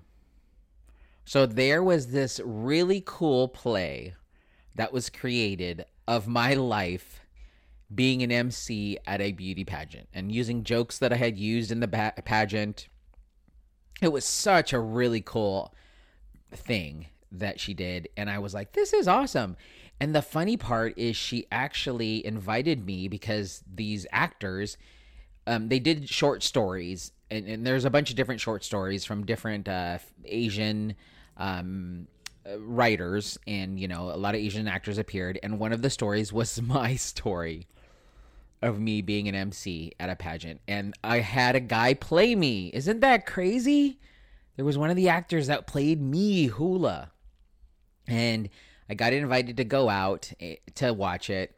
So 1.27 1.45
there 1.45 1.83
was 1.83 2.07
this 2.07 2.41
really 2.45 3.03
cool 3.05 3.49
play 3.49 4.15
that 4.77 4.93
was 4.93 5.11
created 5.11 5.85
of 6.07 6.29
my 6.29 6.55
life 6.55 7.21
being 7.93 8.23
an 8.23 8.31
MC 8.31 8.97
at 9.09 9.21
a 9.21 9.33
beauty 9.33 9.65
pageant 9.65 10.09
and 10.15 10.31
using 10.31 10.63
jokes 10.63 10.99
that 10.99 11.13
I 11.13 11.17
had 11.17 11.37
used 11.37 11.73
in 11.73 11.81
the 11.81 11.89
ba- 11.89 12.15
pageant. 12.25 12.87
It 14.01 14.13
was 14.13 14.25
such 14.25 14.73
a 14.73 14.79
really 14.79 15.21
cool 15.21 15.75
thing 16.53 17.09
that 17.33 17.59
she 17.59 17.75
did. 17.75 18.09
And 18.17 18.31
I 18.31 18.39
was 18.39 18.55
like, 18.55 18.73
this 18.73 18.93
is 18.93 19.09
awesome. 19.09 19.57
And 19.99 20.15
the 20.15 20.23
funny 20.23 20.57
part 20.57 20.97
is 20.97 21.17
she 21.17 21.47
actually 21.51 22.25
invited 22.25 22.87
me 22.87 23.09
because 23.09 23.65
these 23.73 24.07
actors, 24.13 24.79
um, 25.49 25.71
they 25.71 25.81
did 25.81 26.09
short 26.09 26.45
stories. 26.45 27.11
And, 27.33 27.49
and, 27.49 27.67
there's 27.67 27.85
a 27.85 27.91
bunch 27.91 28.11
of 28.11 28.17
different 28.17 28.41
short 28.41 28.63
stories 28.63 29.05
from 29.05 29.27
different 29.27 29.69
uh, 29.69 29.99
Asian 30.25 30.95
um, 31.37 32.07
writers. 32.59 33.39
And, 33.47 33.79
you 33.79 33.89
know, 33.89 34.11
a 34.11 34.17
lot 34.17 34.35
of 34.35 34.41
Asian 34.41 34.69
actors 34.69 34.99
appeared. 34.99 35.39
And 35.43 35.59
one 35.59 35.73
of 35.73 35.83
the 35.83 35.91
stories 35.91 36.33
was 36.33 36.61
my 36.63 36.97
story 36.97 37.67
of 38.63 38.81
me 38.81 39.03
being 39.03 39.29
an 39.29 39.35
MC 39.35 39.93
at 40.01 40.11
a 40.11 40.17
pageant. 40.17 40.61
And 40.67 40.95
I 41.05 41.21
had 41.21 41.57
a 41.57 41.61
guy 41.61 41.95
play 41.95 42.35
me. 42.35 42.71
Isn't 42.73 43.01
that 43.01 43.27
crazy? 43.27 44.01
There 44.57 44.65
was 44.65 44.79
one 44.79 44.91
of 44.91 44.97
the 44.97 45.09
actors 45.09 45.47
that 45.49 45.67
played 45.67 46.01
me, 46.01 46.47
Hula. 46.47 47.11
And 48.09 48.49
I 48.89 48.95
got 48.95 49.13
invited 49.13 49.57
to 49.59 49.65
go 49.65 49.89
out 49.89 50.33
eh, 50.41 50.57
to 50.77 50.93
watch 50.93 51.29
it. 51.29 51.57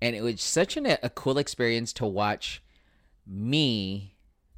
And 0.00 0.14
it 0.14 0.22
was 0.22 0.42
such 0.42 0.76
an, 0.76 0.86
a 0.86 1.10
cool 1.10 1.38
experience 1.38 1.92
to 1.94 2.06
watch 2.06 2.62
me, 3.26 4.14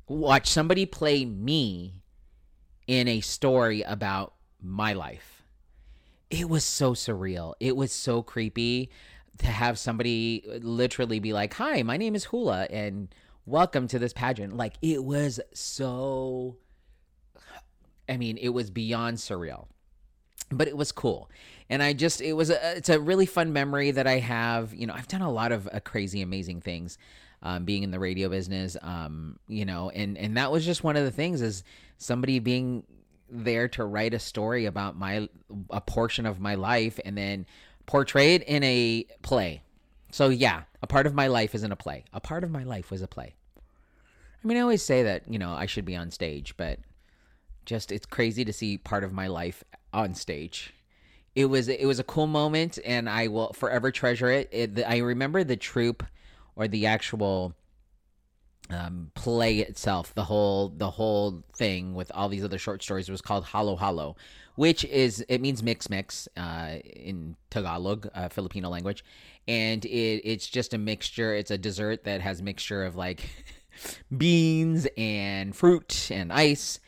watch 0.09 0.49
somebody 0.49 0.85
play 0.85 1.25
me 1.25 2.03
in 2.87 3.07
a 3.09 3.21
story 3.21 3.83
about 3.83 4.35
my 4.61 4.93
life. 4.93 5.43
It 6.31 6.49
was 6.49 6.65
so 6.65 6.93
surreal. 6.93 7.55
It 7.61 7.77
was 7.77 7.93
so 7.93 8.23
creepy 8.23 8.91
to 9.39 9.47
have 9.47 9.79
somebody 9.79 10.45
literally 10.61 11.21
be 11.21 11.33
like, 11.33 11.55
"Hi, 11.55 11.83
my 11.83 11.97
name 11.97 12.15
is 12.15 12.25
Hula 12.25 12.65
and 12.71 13.09
welcome 13.47 13.89
to 13.89 13.99
this 13.99 14.13
pageant." 14.13 14.57
Like 14.57 14.75
it 14.83 15.03
was 15.05 15.41
so 15.55 16.59
I 18.09 18.17
mean, 18.17 18.39
it 18.39 18.49
was 18.49 18.71
beyond 18.71 19.19
surreal. 19.19 19.67
But 20.51 20.67
it 20.67 20.77
was 20.77 20.93
cool. 20.93 21.31
And 21.69 21.83
I 21.83 21.93
just 21.93 22.23
it 22.23 22.33
was 22.33 22.49
a 22.49 22.77
it's 22.77 22.89
a 22.89 22.99
really 22.99 23.27
fun 23.27 23.53
memory 23.53 23.91
that 23.91 24.07
I 24.07 24.19
have. 24.19 24.75
You 24.75 24.87
know, 24.87 24.95
I've 24.95 25.09
done 25.09 25.21
a 25.21 25.31
lot 25.31 25.53
of 25.53 25.69
uh, 25.71 25.81
crazy 25.81 26.23
amazing 26.23 26.63
things. 26.63 26.97
Um, 27.41 27.65
being 27.65 27.85
in 27.85 27.93
the 27.93 28.01
radio 28.01 28.29
business, 28.29 28.77
um, 28.83 29.39
you 29.47 29.65
know, 29.65 29.91
and 29.91 30.17
and 30.17 30.37
that 30.39 30.51
was 30.51 30.65
just 30.65 30.83
one 30.83 30.97
of 30.97 31.05
the 31.05 31.11
things 31.11 31.43
is 31.43 31.63
somebody 31.99 32.39
being 32.41 32.83
there 33.31 33.69
to 33.69 33.85
write 33.85 34.15
a 34.15 34.19
story 34.19 34.67
about 34.67 34.97
my 34.97 35.29
a 35.71 35.81
portion 35.81 36.27
of 36.27 36.41
my 36.41 36.55
life 36.55 36.99
and 37.05 37.17
then 37.17 37.47
portray 37.87 38.35
it 38.35 38.43
in 38.45 38.63
a 38.65 39.07
play. 39.23 39.63
So 40.11 40.29
yeah, 40.29 40.63
a 40.83 40.87
part 40.87 41.07
of 41.07 41.15
my 41.15 41.27
life 41.27 41.55
is 41.55 41.63
in 41.63 41.73
a 41.73 41.77
play. 41.77 42.05
A 42.13 42.21
part 42.21 42.45
of 42.45 42.51
my 42.51 42.65
life 42.65 42.91
was 42.91 43.03
a 43.03 43.09
play. 43.09 43.35
I 43.57 44.47
mean, 44.47 44.57
I 44.57 44.61
always 44.61 44.83
say 44.83 45.03
that, 45.03 45.31
you 45.31 45.39
know, 45.39 45.53
I 45.53 45.67
should 45.67 45.85
be 45.85 45.97
on 45.97 46.11
stage, 46.11 46.57
but 46.57 46.79
just 47.67 47.93
it's 47.93 48.07
crazy 48.07 48.45
to 48.45 48.53
see 48.53 48.79
part 48.79 49.05
of 49.05 49.13
my 49.13 49.27
life 49.27 49.65
on 49.93 50.15
stage. 50.15 50.73
It 51.35 51.47
was 51.47 51.69
it 51.69 51.87
was 51.87 51.99
a 51.99 52.05
cool 52.05 52.27
moment 52.27 52.79
and 52.85 53.09
I 53.09 53.29
will 53.29 53.53
forever 53.53 53.91
treasure 53.91 54.31
it. 54.31 54.49
it 54.51 54.75
the, 54.77 54.91
I 54.91 54.99
remember 54.99 55.45
the 55.45 55.57
troupe 55.57 56.05
or 56.57 56.67
the 56.67 56.87
actual 56.87 57.55
um, 58.71 59.11
play 59.15 59.59
itself, 59.59 60.15
the 60.15 60.25
whole 60.25 60.69
the 60.69 60.91
whole 60.91 61.43
thing 61.57 61.95
with 61.95 62.11
all 62.15 62.29
these 62.29 62.45
other 62.45 62.59
short 62.59 62.83
stories 62.83 63.09
was 63.09 63.23
called 63.23 63.47
Halo 63.47 63.77
Halo, 63.77 64.17
which 64.57 64.85
is 64.85 65.25
it 65.29 65.41
means 65.41 65.63
mix 65.63 65.89
mix 65.89 66.29
uh, 66.37 66.77
in 66.85 67.37
Tagalog, 67.51 68.09
uh, 68.15 68.29
Filipino 68.29 68.69
language, 68.69 69.05
and 69.47 69.85
it 69.85 70.23
it's 70.25 70.47
just 70.47 70.75
a 70.75 70.79
mixture. 70.79 71.35
It's 71.35 71.51
a 71.51 71.59
dessert 71.59 72.05
that 72.05 72.21
has 72.21 72.43
mixture 72.43 72.85
of 72.85 72.97
like 72.97 73.29
beans 74.17 74.87
and 74.97 75.55
fruit 75.57 76.11
and 76.11 76.33
ice 76.33 76.81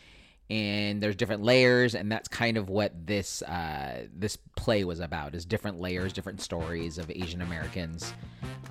and 0.51 1.03
there's 1.03 1.17
different 1.17 1.43
layers 1.43 1.95
and 1.95 2.11
that's 2.11 2.29
kind 2.29 2.57
of 2.57 2.69
what 2.69 2.93
this 3.07 3.41
uh, 3.43 4.07
this 4.15 4.37
play 4.57 4.85
was 4.85 5.01
about 5.01 5.35
is 5.35 5.45
different 5.45 5.81
layers 5.81 6.13
different 6.13 6.41
stories 6.41 6.99
of 6.99 7.11
asian 7.11 7.41
americans. 7.41 8.13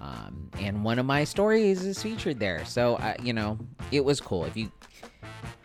Um, 0.01 0.49
and 0.59 0.83
one 0.83 0.97
of 0.97 1.05
my 1.05 1.23
stories 1.23 1.83
is 1.83 2.01
featured 2.01 2.39
there. 2.39 2.63
So 2.65 2.95
uh, 2.95 3.15
you 3.21 3.33
know 3.33 3.59
it 3.91 4.03
was 4.03 4.21
cool. 4.21 4.45
If 4.45 4.55
you 4.55 4.71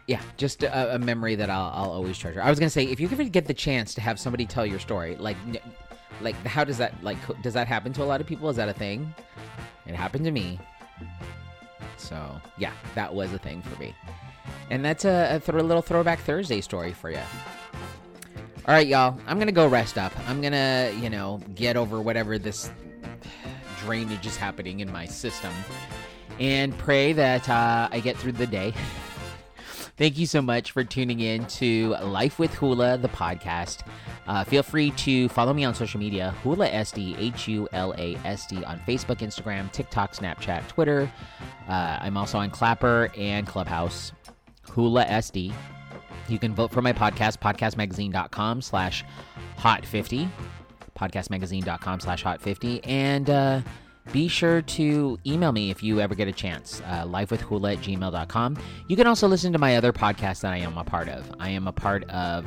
yeah 0.07 0.21
just 0.37 0.63
a, 0.63 0.95
a, 0.95 0.99
memory 0.99 1.35
that 1.37 1.49
I'll, 1.49 1.71
I'll 1.73 1.91
always 1.91 2.19
treasure. 2.19 2.43
I 2.43 2.51
was 2.51 2.59
gonna 2.59 2.71
say 2.71 2.85
if 2.85 3.01
you 3.01 3.09
ever 3.11 3.25
get 3.25 3.47
the 3.47 3.55
chance 3.55 3.95
to 3.95 4.01
have 4.01 4.19
somebody 4.19 4.45
tell 4.45 4.67
your 4.67 4.81
story 4.81 5.17
like 5.17 5.37
like 6.21 6.35
how 6.47 6.65
does 6.65 6.79
that 6.79 7.01
like 7.03 7.17
does 7.43 7.55
that 7.55 7.69
happen 7.69 7.93
to 7.95 8.03
a 8.03 8.05
lot 8.05 8.21
of 8.21 8.27
people? 8.27 8.49
Is 8.49 8.57
that 8.57 8.69
a 8.69 8.73
thing? 8.73 9.15
It 9.87 9.95
happened 9.95 10.25
to 10.25 10.31
me. 10.31 10.59
So 11.97 12.41
yeah 12.59 12.73
that 12.95 13.15
was 13.15 13.33
a 13.33 13.39
thing 13.39 13.63
for 13.63 13.79
me 13.81 13.95
and 14.71 14.85
that's 14.85 15.05
a, 15.05 15.37
a 15.37 15.41
th- 15.41 15.63
little 15.63 15.83
throwback 15.83 16.21
Thursday 16.21 16.61
story 16.61 16.93
for 16.93 17.11
you. 17.11 17.21
All 18.67 18.75
right, 18.75 18.87
y'all. 18.87 19.19
I'm 19.27 19.39
gonna 19.39 19.53
go 19.53 19.67
rest 19.67 19.99
up. 19.99 20.13
I'm 20.27 20.41
gonna, 20.41 20.93
you 21.01 21.11
know, 21.11 21.41
get 21.55 21.77
over 21.77 22.01
whatever 22.01 22.39
this 22.39 22.71
drainage 23.81 24.27
is 24.27 24.37
happening 24.37 24.81
in 24.81 24.91
my 24.91 25.05
system, 25.05 25.53
and 26.41 26.77
pray 26.79 27.13
that 27.13 27.49
uh, 27.49 27.89
I 27.93 28.01
get 28.01 28.17
through 28.17 28.33
the 28.33 28.47
day. 28.47 28.73
Thank 29.97 30.19
you 30.19 30.27
so 30.27 30.43
much 30.43 30.73
for 30.73 30.83
tuning 30.83 31.21
in 31.21 31.47
to 31.47 31.91
Life 32.03 32.41
with 32.41 32.53
Hula, 32.55 32.99
the 32.99 33.09
podcast. 33.09 33.87
Uh, 34.27 34.43
feel 34.43 34.65
free 34.65 34.91
to 34.93 35.29
follow 35.29 35.53
me 35.53 35.63
on 35.63 35.73
social 35.75 36.01
media, 36.01 36.35
Hula 36.43 36.69
SD, 36.69 37.17
H 37.17 37.47
U 37.49 37.69
L 37.73 37.95
A 37.97 38.17
S 38.25 38.47
D, 38.47 38.65
on 38.65 38.81
Facebook, 38.81 39.19
Instagram, 39.19 39.71
TikTok, 39.71 40.15
Snapchat, 40.15 40.67
Twitter. 40.67 41.13
Uh, 41.69 41.99
I'm 42.01 42.17
also 42.17 42.39
on 42.39 42.51
Clapper 42.51 43.11
and 43.17 43.47
Clubhouse. 43.47 44.11
Hula 44.71 45.05
SD. 45.07 45.53
You 46.29 46.39
can 46.39 46.55
vote 46.55 46.71
for 46.71 46.83
my 46.83 46.93
podcast, 46.93 47.39
podcastmagazine.com 47.39 48.63
slash 48.63 49.05
hot50, 49.59 50.29
podcastmagazine.com 50.99 52.01
slash 52.01 52.25
hot50. 52.25 52.81
And 52.85 53.29
uh, 53.29 53.61
be 54.13 54.29
sure 54.29 54.63
to 54.63 55.19
email 55.27 55.53
me 55.53 55.71
if 55.71 55.83
you 55.83 56.01
ever 56.01 56.15
get 56.15 56.29
a 56.29 56.33
chance, 56.33 56.81
uh, 56.87 57.05
livewithhula 57.05 57.75
at 57.75 57.79
gmail.com. 57.81 58.57
You 58.89 58.97
can 58.97 59.07
also 59.07 59.29
listen 59.29 59.53
to 59.53 59.59
my 59.59 59.77
other 59.77 59.93
podcasts 59.93 60.41
that 60.41 60.53
I 60.53 60.59
am 60.59 60.77
a 60.79 60.85
part 60.85 61.09
of. 61.09 61.31
I 61.39 61.51
am 61.51 61.67
a 61.67 61.73
part 61.73 62.09
of 62.11 62.47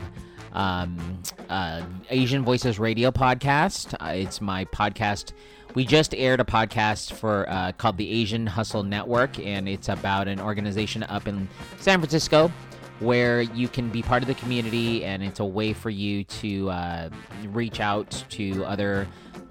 um, 0.53 1.21
uh, 1.49 1.83
Asian 2.09 2.43
Voices 2.43 2.79
Radio 2.79 3.11
podcast. 3.11 3.93
Uh, 3.99 4.13
it's 4.13 4.41
my 4.41 4.65
podcast 4.65 5.33
we 5.77 5.85
just 5.85 6.15
aired 6.15 6.39
a 6.39 6.43
podcast 6.43 7.13
for 7.13 7.47
uh, 7.47 7.71
called 7.73 7.97
the 7.97 8.09
Asian 8.09 8.47
Hustle 8.47 8.81
Network, 8.81 9.37
and 9.37 9.69
it's 9.69 9.89
about 9.89 10.27
an 10.27 10.39
organization 10.39 11.03
up 11.03 11.27
in 11.27 11.47
San 11.79 11.99
Francisco 11.99 12.51
where 12.97 13.43
you 13.43 13.67
can 13.67 13.87
be 13.89 14.01
part 14.01 14.23
of 14.23 14.27
the 14.27 14.33
community, 14.33 15.05
and 15.05 15.21
it's 15.21 15.39
a 15.39 15.45
way 15.45 15.73
for 15.73 15.91
you 15.91 16.23
to 16.23 16.67
uh, 16.71 17.09
reach 17.49 17.79
out 17.79 18.09
to 18.29 18.65
other 18.65 19.07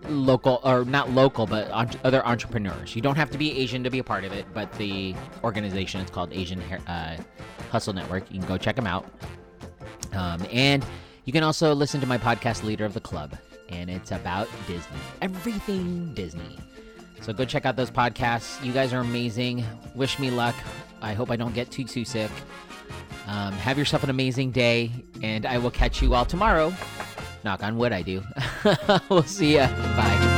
local 0.09 0.61
or 0.65 0.85
not 0.85 1.12
local 1.12 1.47
but 1.47 1.71
other 2.03 2.27
entrepreneurs. 2.27 2.97
You 2.97 3.03
don't 3.03 3.15
have 3.15 3.31
to 3.31 3.39
be 3.39 3.57
asian 3.61 3.85
to 3.85 3.91
be 3.91 4.01
a 4.01 4.05
part 4.05 4.25
of 4.25 4.33
it 4.33 4.47
but 4.53 4.73
the 4.75 5.15
organization 5.45 6.01
is 6.01 6.11
called 6.11 6.33
asian 6.33 6.61
uh, 6.61 7.19
hustle 7.71 7.93
network. 7.93 8.29
You 8.33 8.41
can 8.41 8.49
go 8.49 8.57
check 8.57 8.75
them 8.75 8.87
out. 8.87 9.07
Um, 10.12 10.45
and 10.53 10.85
you 11.25 11.33
can 11.33 11.45
also 11.45 11.73
listen 11.73 12.01
to 12.01 12.07
my 12.07 12.19
podcast 12.19 12.65
leader 12.65 12.85
of 12.85 12.95
the 12.95 13.01
club 13.01 13.37
and 13.69 13.91
it's 13.91 14.13
about 14.13 14.49
Disney. 14.67 14.99
Everything 15.23 16.13
Disney. 16.15 16.59
So 17.21 17.33
go 17.33 17.45
check 17.45 17.67
out 17.67 17.77
those 17.77 17.91
podcasts. 17.91 18.63
You 18.65 18.73
guys 18.73 18.93
are 18.93 19.01
amazing. 19.01 19.65
Wish 19.95 20.19
me 20.19 20.31
luck. 20.31 20.55
I 21.01 21.15
hope 21.15 21.31
I 21.31 21.37
don't 21.37 21.55
get 21.55 21.71
too, 21.71 21.85
too 21.85 22.05
sick. 22.05 22.31
Um, 23.27 23.53
have 23.55 23.77
yourself 23.77 24.05
an 24.05 24.11
amazing 24.11 24.53
day, 24.53 24.91
and 25.23 25.47
I 25.47 25.59
will 25.59 25.71
catch 25.71 26.01
you 26.01 26.15
all 26.15 26.25
tomorrow. 26.25 26.73
Knock 27.45 27.63
on 27.63 27.77
wood, 27.77 27.93
I 27.93 28.03
do. 28.03 28.23
we'll 29.09 29.23
see 29.25 29.57
ya. 29.57 29.67
Bye. 29.97 30.36